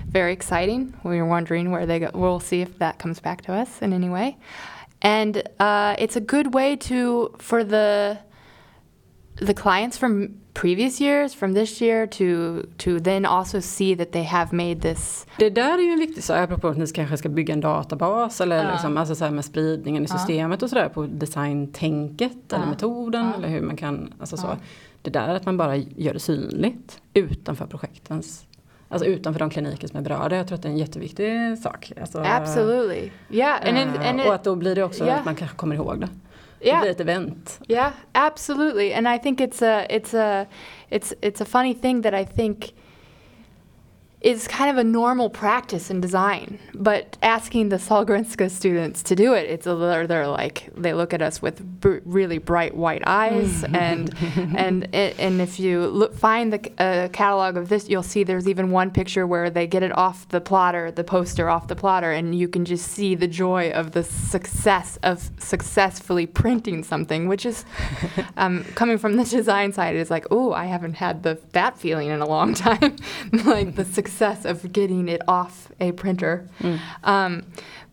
Very 0.08 0.34
exciting. 0.34 0.94
We 1.04 1.18
were 1.18 1.26
wondering 1.26 1.72
where 1.72 1.86
they 1.86 2.00
go. 2.00 2.12
We'll 2.14 2.40
see 2.40 2.62
if 2.62 2.78
that 2.80 3.00
comes 3.00 3.20
back 3.20 3.42
to 3.44 3.54
us 3.54 3.82
in 3.82 3.94
any 3.94 4.10
way. 4.10 4.38
And 5.02 5.42
uh, 5.60 5.96
it's 5.98 6.16
a 6.16 6.22
good 6.22 6.54
way 6.54 6.76
to 6.76 7.34
for 7.40 7.64
the 7.64 8.20
the 9.36 9.54
clients 9.54 9.98
from 9.98 10.42
previous 10.54 11.02
years, 11.02 11.34
from 11.34 11.54
this 11.54 11.82
year 11.82 12.08
to, 12.08 12.68
to 12.78 13.00
then 13.00 13.26
also 13.26 13.60
see 13.62 13.96
that 13.96 14.12
they 14.12 14.24
have 14.24 14.54
made 14.54 14.82
this. 14.82 15.26
Det 15.38 15.50
där 15.50 15.78
är 15.78 15.82
ju 15.82 15.92
en 15.92 16.00
viktig 16.00 16.24
sak, 16.24 16.38
apropå 16.38 16.68
att 16.68 16.78
ni 16.78 16.88
kanske 16.88 17.18
ska 17.18 17.30
bygga 17.30 17.54
en 17.54 17.62
databas 17.62 18.42
eller 18.42 18.64
ja. 18.64 18.72
liksom, 18.72 18.98
alltså 18.98 19.16
så 19.16 19.26
här 19.26 19.32
med 19.32 19.46
spridningen 19.46 20.04
i 20.04 20.08
systemet 20.08 20.62
ja. 20.62 20.66
och 20.66 20.70
sådär 20.70 20.90
på 20.90 21.06
designtänket 21.06 22.38
ja. 22.50 22.56
eller 22.56 22.68
metoden 22.68 23.34
eller 23.34 23.48
hur 23.48 23.62
man 23.62 23.78
kan, 23.78 24.14
alltså 24.20 24.38
så. 24.38 24.58
Det 25.02 25.10
där 25.10 25.36
att 25.36 25.46
man 25.46 25.58
bara 25.58 25.76
gör 25.76 26.14
det 26.14 26.20
synligt 26.20 27.02
utanför 27.14 27.66
projektens 27.66 28.46
Alltså 28.92 29.06
utanför 29.06 29.40
de 29.40 29.50
kliniker 29.50 29.88
som 29.88 29.98
är 29.98 30.04
berörda. 30.04 30.36
Jag 30.36 30.48
tror 30.48 30.56
att 30.56 30.62
det 30.62 30.68
är 30.68 30.72
en 30.72 30.78
jätteviktig 30.78 31.58
sak. 31.58 31.92
Alltså, 32.02 32.24
Absolutely. 32.26 33.12
Yeah. 33.30 33.70
And 33.70 33.78
it, 33.78 34.02
and 34.02 34.22
it, 34.22 34.28
och 34.28 34.34
att 34.34 34.44
då 34.44 34.56
blir 34.56 34.76
det 34.76 34.84
också 34.84 35.06
yeah. 35.06 35.20
att 35.20 35.26
man 35.26 35.36
kanske 35.36 35.58
kommer 35.58 35.76
ihåg 35.76 36.00
det. 36.00 36.10
yeah. 36.62 36.80
det 36.80 36.82
blir 36.82 36.92
ett 36.92 37.00
event. 37.00 37.60
Yeah, 37.68 37.92
absolutely. 38.12 38.94
And 38.94 39.08
I 39.08 39.20
think 39.20 39.40
it's 39.40 39.62
a 39.62 39.86
it's 39.90 40.18
a 40.18 40.46
it's 40.90 41.14
it's 41.22 41.42
a 41.42 41.46
funny 41.46 41.74
thing 41.74 42.02
that 42.02 42.14
I 42.14 42.26
think 42.26 42.74
is 44.22 44.48
kind 44.48 44.70
of 44.70 44.78
a 44.78 44.84
normal 44.84 45.30
practice 45.30 45.90
in 45.90 46.00
design. 46.00 46.60
But 46.76 47.18
asking 47.24 47.70
the 47.70 47.78
Sahlgrenska 47.78 48.52
students 48.52 49.02
to 49.04 49.16
do 49.16 49.34
it, 49.34 49.50
it's 49.50 49.66
a 49.66 49.76
they're 50.08 50.28
like 50.28 50.70
they 50.76 50.94
look 50.94 51.14
at 51.14 51.22
us 51.22 51.42
with 51.42 51.60
br- 51.82 52.00
really 52.06 52.38
bright 52.38 52.76
white 52.76 53.02
eyes, 53.08 53.64
and 53.74 54.14
and 54.56 54.94
and 54.94 55.42
if 55.42 55.60
you 55.60 55.88
look, 55.88 56.14
find 56.14 56.54
the 56.54 56.72
uh, 56.78 57.08
catalog 57.10 57.58
of 57.58 57.70
this, 57.70 57.90
you'll 57.90 58.04
see 58.04 58.24
there's 58.24 58.48
even 58.48 58.70
one 58.70 58.92
picture 58.92 59.26
where 59.26 59.50
they 59.50 59.66
get 59.66 59.82
it 59.82 59.96
off 59.98 60.28
the 60.30 60.42
plotter, 60.42 60.92
the 60.92 61.04
poster 61.04 61.50
off 61.50 61.68
the 61.68 61.76
plotter, 61.76 62.12
and 62.12 62.36
you 62.36 62.48
can 62.48 62.64
just 62.64 62.90
see 62.90 63.16
the 63.16 63.28
joy 63.28 63.72
of 63.72 63.92
the 63.92 64.04
success 64.04 65.00
of 65.02 65.32
successfully 65.40 66.28
printing 66.28 66.84
something, 66.84 67.28
which 67.28 67.46
is 67.46 67.66
um, 68.38 68.64
coming 68.76 69.00
from 69.00 69.16
the 69.16 69.24
design 69.24 69.74
side 69.74 69.96
is 69.96 70.12
like, 70.12 70.28
oh, 70.30 70.54
I 70.54 70.66
haven't 70.66 70.94
had 70.94 71.24
the 71.24 71.40
that 71.54 71.78
feeling 71.80 72.10
in 72.10 72.22
a 72.22 72.28
long 72.28 72.54
time, 72.68 72.98
like 73.46 73.76
the 73.76 73.86
success 73.86 74.11
success 74.12 74.46
of 74.46 74.72
getting 74.72 75.08
it 75.08 75.22
off 75.28 75.72
a 75.80 75.92
printer. 75.94 76.48
Mm. 76.60 76.80
Um, 77.04 77.46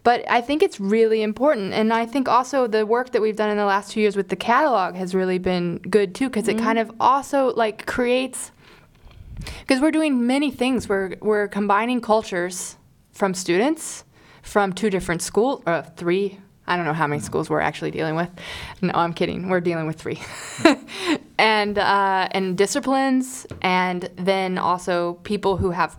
but 0.02 0.24
I 0.28 0.40
think 0.40 0.62
it's 0.62 0.81
really 0.81 1.22
important. 1.22 1.72
And 1.72 1.92
I 1.92 2.07
think 2.07 2.28
also 2.28 2.66
the 2.66 2.85
work 2.85 3.12
that 3.12 3.22
we've 3.22 3.37
done 3.37 3.50
in 3.50 3.57
the 3.57 3.64
last 3.64 3.92
two 3.92 4.00
years 4.00 4.16
with 4.16 4.28
the 4.28 4.37
catalog 4.37 4.94
has 4.96 5.14
really 5.14 5.38
been 5.38 5.78
good 5.78 6.14
too, 6.14 6.28
because 6.28 6.44
mm. 6.44 6.54
it 6.54 6.59
kind 6.59 6.78
of 6.78 6.90
also 6.98 7.52
like 7.54 7.87
creates, 7.87 8.52
because 9.61 9.81
we're 9.81 9.92
doing 9.92 10.26
many 10.26 10.50
things. 10.50 10.88
We're, 10.88 11.14
we're 11.20 11.48
combining 11.48 12.00
cultures 12.00 12.76
from 13.12 13.35
students 13.35 14.04
from 14.42 14.72
two 14.72 14.90
different 14.90 15.22
schools, 15.22 15.62
or 15.66 15.72
uh, 15.72 15.83
three 15.96 16.38
I 16.68 16.76
don't 16.76 16.85
know 16.85 16.92
how 16.92 17.07
many 17.07 17.20
schools 17.20 17.48
we're 17.48 17.61
actually 17.61 17.90
dealing 17.90 18.14
with. 18.14 18.31
No, 18.83 18.92
I'm 18.94 19.14
kidding. 19.14 19.48
We're 19.48 19.61
dealing 19.61 19.87
with 19.87 19.96
three, 19.96 20.20
and 21.38 21.78
uh, 21.78 22.28
and 22.31 22.57
disciplines, 22.57 23.46
and 23.62 24.09
then 24.16 24.59
also 24.59 25.14
people 25.24 25.57
who 25.57 25.70
have 25.70 25.96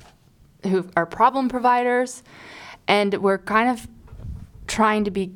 who 0.63 0.87
are 0.95 1.05
problem 1.05 1.49
providers, 1.49 2.23
and 2.87 3.13
we're 3.15 3.39
kind 3.39 3.69
of 3.69 3.87
trying 4.67 5.03
to 5.05 5.11
be 5.11 5.33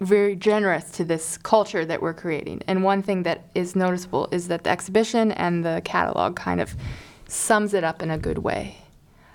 very 0.00 0.36
generous 0.36 0.90
to 0.92 1.04
this 1.04 1.36
culture 1.38 1.84
that 1.84 2.00
we're 2.00 2.14
creating. 2.14 2.62
And 2.66 2.84
one 2.84 3.02
thing 3.02 3.24
that 3.24 3.48
is 3.54 3.74
noticeable 3.74 4.28
is 4.30 4.48
that 4.48 4.64
the 4.64 4.70
exhibition 4.70 5.32
and 5.32 5.64
the 5.64 5.82
catalog 5.84 6.36
kind 6.36 6.60
of 6.60 6.76
sums 7.26 7.74
it 7.74 7.84
up 7.84 8.02
in 8.02 8.10
a 8.10 8.18
good 8.18 8.38
way, 8.38 8.78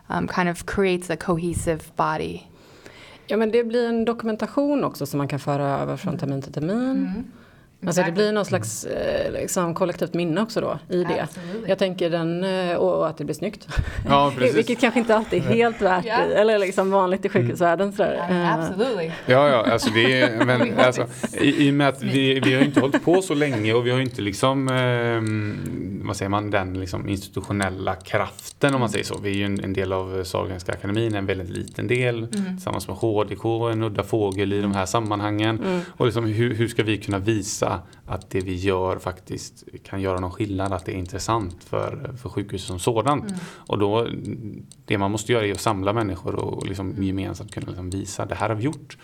um, 0.09 0.27
kind 0.27 0.49
of 0.49 0.65
creates 0.65 1.09
a 1.09 1.17
cohesive 1.17 1.95
body. 1.95 2.47
Ja, 3.27 3.37
men 3.37 3.51
det 3.51 3.63
blir 3.63 3.87
en 3.87 4.05
dokumentation 4.05 4.83
också 4.83 5.05
som 5.05 5.17
man 5.17 5.27
kan 5.27 5.39
föra 5.39 5.79
över 5.79 5.97
från 5.97 6.17
termin 6.17 6.41
till 6.41 6.53
termin. 6.53 6.91
Mm. 6.91 7.23
Alltså 7.85 8.03
det 8.03 8.11
blir 8.11 8.31
någon 8.31 8.45
slags 8.45 8.85
eh, 8.85 9.31
liksom, 9.31 9.73
kollektivt 9.73 10.13
minne 10.13 10.41
också 10.41 10.61
då 10.61 10.79
i 10.89 11.03
det. 11.03 11.21
Absolutely. 11.21 11.69
Jag 11.69 11.77
tänker 11.77 12.09
den, 12.09 12.43
eh, 12.43 12.75
och 12.75 13.07
att 13.07 13.17
det 13.17 13.23
blir 13.23 13.35
snyggt. 13.35 13.67
Ja, 14.09 14.33
Vilket 14.53 14.79
kanske 14.79 14.99
inte 14.99 15.15
alltid 15.15 15.43
är 15.43 15.47
helt 15.47 15.81
värt 15.81 16.05
yeah. 16.05 16.39
eller 16.39 16.59
liksom 16.59 16.91
vanligt 16.91 17.25
i 17.25 17.29
sjukhusvärlden. 17.29 17.93
Sådär. 17.93 18.27
Yeah, 18.29 18.59
absolutely. 18.59 19.11
Ja, 19.25 19.49
ja, 19.49 19.71
alltså 19.71 19.89
det 19.89 20.21
är, 20.21 20.45
men 20.45 20.79
alltså, 20.79 21.05
i, 21.41 21.67
i 21.67 21.69
och 21.69 21.73
med 21.73 21.87
att 21.87 22.03
vi, 22.03 22.39
vi 22.39 22.53
har 22.53 22.61
inte 22.61 22.79
hållit 22.79 23.03
på 23.03 23.21
så 23.21 23.33
länge 23.33 23.73
och 23.73 23.85
vi 23.85 23.91
har 23.91 23.99
inte 23.99 24.21
liksom, 24.21 24.67
eh, 24.67 26.07
vad 26.07 26.15
säger 26.15 26.29
man, 26.29 26.51
den 26.51 26.79
liksom 26.79 27.09
institutionella 27.09 27.95
kraften 27.95 28.73
om 28.73 28.79
man 28.79 28.89
säger 28.89 29.05
så. 29.05 29.17
Vi 29.17 29.29
är 29.29 29.35
ju 29.35 29.45
en, 29.45 29.63
en 29.63 29.73
del 29.73 29.93
av 29.93 30.23
Sahlgrenska 30.23 30.71
akademin, 30.71 31.15
en 31.15 31.25
väldigt 31.25 31.49
liten 31.49 31.87
del 31.87 32.17
mm. 32.17 32.29
tillsammans 32.55 32.87
med 32.87 32.97
HDK, 32.97 33.45
en 33.71 33.83
udda 33.83 34.03
fågel 34.03 34.53
i 34.53 34.61
de 34.61 34.75
här 34.75 34.85
sammanhangen. 34.85 35.59
Mm. 35.59 35.81
Och 35.97 36.05
liksom, 36.05 36.25
hur, 36.25 36.53
hur 36.53 36.67
ska 36.67 36.83
vi 36.83 36.97
kunna 36.97 37.19
visa 37.19 37.72
att 38.05 38.29
det 38.29 38.41
vi 38.41 38.55
gör 38.55 38.99
faktiskt 38.99 39.63
kan 39.83 40.01
göra 40.01 40.19
någon 40.19 40.31
skillnad, 40.31 40.73
att 40.73 40.85
det 40.85 40.91
är 40.91 40.97
intressant 40.97 41.63
för, 41.63 42.13
för 42.21 42.29
sjukhuset 42.29 42.67
som 42.67 42.79
sådant. 42.79 43.23
Mm. 43.23 43.39
Och 43.55 43.79
då, 43.79 44.07
det 44.85 44.97
man 44.97 45.11
måste 45.11 45.33
göra 45.33 45.45
är 45.45 45.51
att 45.51 45.61
samla 45.61 45.93
människor 45.93 46.35
och 46.35 46.67
liksom 46.67 46.91
mm. 46.91 47.03
gemensamt 47.03 47.53
kunna 47.53 47.67
liksom 47.67 47.89
visa 47.89 48.25
det 48.25 48.35
här 48.35 48.49
har 48.49 48.55
vi 48.55 48.63
gjort. 48.63 48.97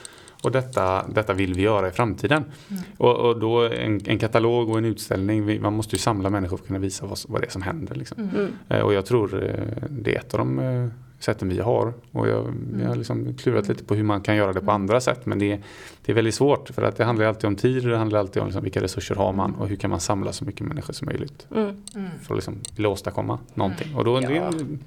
Och 0.44 0.52
detta, 0.52 1.08
detta 1.08 1.34
vill 1.34 1.54
vi 1.54 1.62
göra 1.62 1.88
i 1.88 1.92
framtiden. 1.92 2.44
Mm. 2.70 2.84
Och, 2.98 3.16
och, 3.16 3.40
då 3.40 3.64
en, 3.64 4.02
en, 4.06 4.20
katalog 4.20 4.70
och 4.70 4.78
en 4.78 4.86
utställning, 4.86 5.62
man 5.62 5.74
måste 5.74 5.96
ju 5.96 6.00
samla 6.00 6.30
människor 6.30 6.58
för 6.58 6.64
att 6.64 6.68
kunna 6.68 6.80
visa 6.80 7.06
vad, 7.06 7.20
vad 7.28 7.42
det 7.42 7.48
är 7.48 7.52
som 7.52 7.62
händer. 7.62 7.96
Liksom. 7.96 8.30
Mm. 8.36 8.54
Eh, 8.70 8.80
och 8.80 8.94
jag 8.94 9.06
tror 9.06 9.44
eh, 9.44 9.90
det 9.90 10.16
är 10.16 10.20
ett 10.20 10.34
av 10.34 10.38
de 10.38 10.60
eh, 10.60 10.88
sätten 11.20 11.50
vi 11.50 11.60
har. 11.60 11.94
Och 12.12 12.28
jag, 12.28 12.54
jag 12.74 12.80
har 12.80 12.86
mm. 12.86 12.98
liksom 12.98 13.34
klurat 13.34 13.68
lite 13.68 13.84
på 13.84 13.96
hur 13.96 14.04
man 14.04 14.22
kan 14.22 14.36
göra 14.36 14.54
det 14.54 14.62
på 14.62 14.72
andra 14.72 15.02
sätt. 15.02 15.26
Men 15.26 15.40
det, 15.40 15.60
det 16.06 16.12
är 16.12 16.14
väldigt 16.14 16.36
svårt 16.36 16.70
för 16.70 16.82
att 16.82 16.98
det 16.98 17.04
handlar 17.04 17.26
alltid 17.26 17.48
om 17.48 17.56
tid 17.56 17.84
och 17.84 17.92
det 17.92 17.98
handlar 17.98 18.20
alltid 18.20 18.42
om 18.42 18.48
liksom 18.48 18.64
vilka 18.64 18.82
resurser 18.82 19.16
har 19.16 19.34
man 19.34 19.56
och 19.56 19.68
hur 19.68 19.76
kan 19.76 19.90
man 19.90 20.00
samla 20.00 20.34
så 20.34 20.46
mycket 20.46 20.68
människor 20.68 20.94
som 20.94 21.06
möjligt. 21.06 21.48
Mm. 21.52 21.84
Mm. 21.96 22.10
För 22.22 22.34
att 22.34 22.38
liksom 22.38 22.58
vilja 22.76 22.90
åstadkomma 22.90 23.40
någonting. 23.54 23.96
Och 23.96 24.06
då, 24.06 24.22
ja. 24.22 24.28
det, 24.28 24.38
mm. 24.38 24.80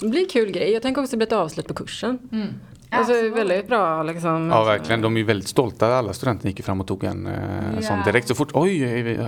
det 0.00 0.08
blir 0.08 0.20
en 0.20 0.28
kul 0.28 0.50
grej. 0.50 0.72
Jag 0.72 0.82
tänker 0.82 1.02
också 1.02 1.10
det 1.10 1.16
blir 1.16 1.26
ett 1.26 1.32
avslut 1.32 1.68
på 1.68 1.74
kursen. 1.74 2.18
Alltså 2.92 3.12
väldigt 3.34 3.68
bra 3.68 4.02
liksom. 4.02 4.50
Ja 4.50 4.64
verkligen, 4.64 5.00
de 5.00 5.16
är 5.16 5.24
väldigt 5.24 5.48
stolta. 5.48 5.94
Alla 5.94 6.12
studenter 6.12 6.48
gick 6.48 6.64
fram 6.64 6.80
och 6.80 6.86
tog 6.86 7.04
en 7.04 7.26
eh, 7.26 7.32
yeah. 7.32 7.80
sån 7.80 8.02
direkt. 8.04 8.28
Så 8.28 8.34
fort, 8.34 8.50
oj, 8.54 8.82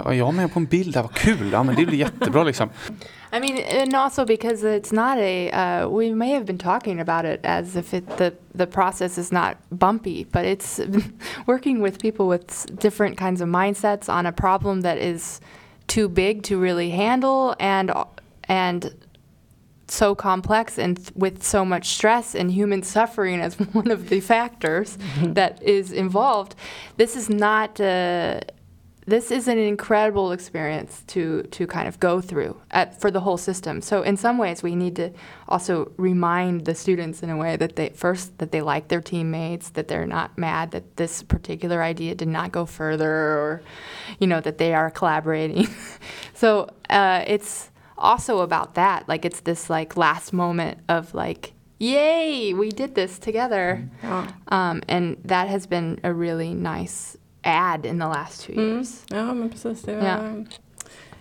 jag 0.04 0.28
är 0.28 0.32
med 0.32 0.52
på 0.52 0.58
en 0.58 0.66
bild, 0.66 0.94
det 0.94 1.02
var 1.02 1.08
kul. 1.08 1.52
Ja 1.52 1.62
men 1.62 1.74
det 1.74 1.86
blir 1.86 1.98
jättebra 1.98 2.44
liksom. 2.44 2.68
I 3.34 3.40
mean, 3.40 3.58
and 3.82 3.94
also 3.94 4.26
because 4.26 4.62
it's 4.62 4.92
not 4.92 5.16
a, 5.16 5.50
uh, 5.50 5.88
we 5.88 6.14
may 6.14 6.32
have 6.32 6.44
been 6.44 6.58
talking 6.58 7.00
about 7.00 7.24
it 7.24 7.40
as 7.44 7.76
if 7.76 7.94
it, 7.94 8.18
the, 8.18 8.34
the 8.54 8.66
process 8.66 9.16
is 9.16 9.32
not 9.32 9.56
bumpy, 9.70 10.26
but 10.30 10.44
it's 10.44 10.80
working 11.46 11.80
with 11.80 11.98
people 11.98 12.28
with 12.28 12.66
different 12.78 13.16
kinds 13.16 13.40
of 13.40 13.48
mindsets 13.48 14.10
on 14.10 14.26
a 14.26 14.32
problem 14.32 14.82
that 14.82 14.98
is 14.98 15.40
too 15.86 16.10
big 16.10 16.42
to 16.42 16.58
really 16.58 16.90
handle 16.90 17.54
and, 17.58 17.90
and 18.48 18.92
so 19.92 20.14
complex 20.14 20.78
and 20.78 20.96
th- 20.96 21.12
with 21.14 21.42
so 21.42 21.64
much 21.64 21.88
stress 21.88 22.34
and 22.34 22.50
human 22.50 22.82
suffering 22.96 23.40
as 23.40 23.54
one 23.72 23.90
of 23.90 24.08
the 24.08 24.20
factors 24.20 24.96
mm-hmm. 24.96 25.34
that 25.34 25.62
is 25.62 25.92
involved. 25.92 26.54
This 26.96 27.16
is 27.16 27.28
not. 27.28 27.80
Uh, 27.80 28.40
this 29.04 29.32
is 29.32 29.48
an 29.48 29.58
incredible 29.58 30.30
experience 30.30 31.02
to 31.08 31.42
to 31.50 31.66
kind 31.66 31.88
of 31.88 31.98
go 31.98 32.20
through 32.20 32.56
at, 32.70 33.00
for 33.00 33.10
the 33.10 33.18
whole 33.18 33.36
system. 33.36 33.80
So 33.80 34.02
in 34.02 34.16
some 34.16 34.38
ways, 34.38 34.62
we 34.62 34.76
need 34.76 34.94
to 34.96 35.10
also 35.48 35.90
remind 35.96 36.66
the 36.66 36.74
students 36.74 37.20
in 37.20 37.28
a 37.28 37.36
way 37.36 37.56
that 37.56 37.74
they 37.74 37.88
first 37.90 38.38
that 38.38 38.52
they 38.52 38.60
like 38.62 38.88
their 38.88 39.00
teammates, 39.00 39.70
that 39.70 39.88
they're 39.88 40.06
not 40.06 40.38
mad 40.38 40.70
that 40.70 40.96
this 40.96 41.22
particular 41.22 41.82
idea 41.82 42.14
did 42.14 42.28
not 42.28 42.52
go 42.52 42.64
further, 42.64 43.10
or 43.10 43.62
you 44.20 44.28
know 44.28 44.40
that 44.40 44.58
they 44.58 44.72
are 44.72 44.88
collaborating. 44.88 45.66
so 46.34 46.68
uh, 46.88 47.24
it's 47.26 47.71
also 48.02 48.40
about 48.40 48.74
that. 48.74 49.08
Like 49.08 49.24
it's 49.24 49.40
this 49.40 49.70
like 49.70 49.96
last 49.96 50.32
moment 50.32 50.78
of 50.88 51.14
like 51.14 51.52
yay, 51.78 52.54
we 52.54 52.70
did 52.70 52.94
this 52.94 53.18
together. 53.18 53.88
Mm-hmm. 54.02 54.54
Um, 54.54 54.82
and 54.88 55.16
that 55.24 55.48
has 55.48 55.66
been 55.66 56.00
a 56.04 56.12
really 56.12 56.54
nice 56.54 57.16
ad 57.44 57.86
in 57.86 57.98
the 57.98 58.06
last 58.06 58.42
two 58.42 58.52
mm. 58.52 58.68
years. 58.68 59.04
Mm. 59.10 59.16
Ja, 59.16 59.34
men 59.34 59.50
precis. 59.50 59.82
Det 59.82 59.96
var 59.96 60.04
ja. 60.04 60.16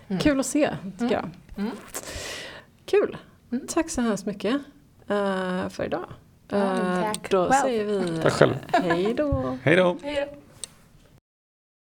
Mm. 0.08 0.20
kul 0.20 0.40
att 0.40 0.46
se, 0.46 0.76
tycker 0.98 1.14
jag. 1.14 1.24
Mm. 1.24 1.66
mm. 1.66 1.76
Kul. 2.86 3.16
Mm. 3.52 3.66
Tack 3.66 3.90
så 3.90 4.00
hemskt 4.00 4.26
mycket 4.26 4.54
uh, 5.10 5.68
för 5.68 5.84
idag. 5.84 6.06
Uh, 6.52 7.02
tack. 7.02 7.30
Då 7.30 7.48
well. 7.48 7.62
säger 7.62 7.84
vi 7.84 8.22
Tack 8.22 8.32
själv. 8.32 8.54
hej 8.72 9.14
då. 9.14 9.58
Hej 9.62 9.76
då. 9.76 9.96
Hej 10.02 10.28
då. 10.30 10.41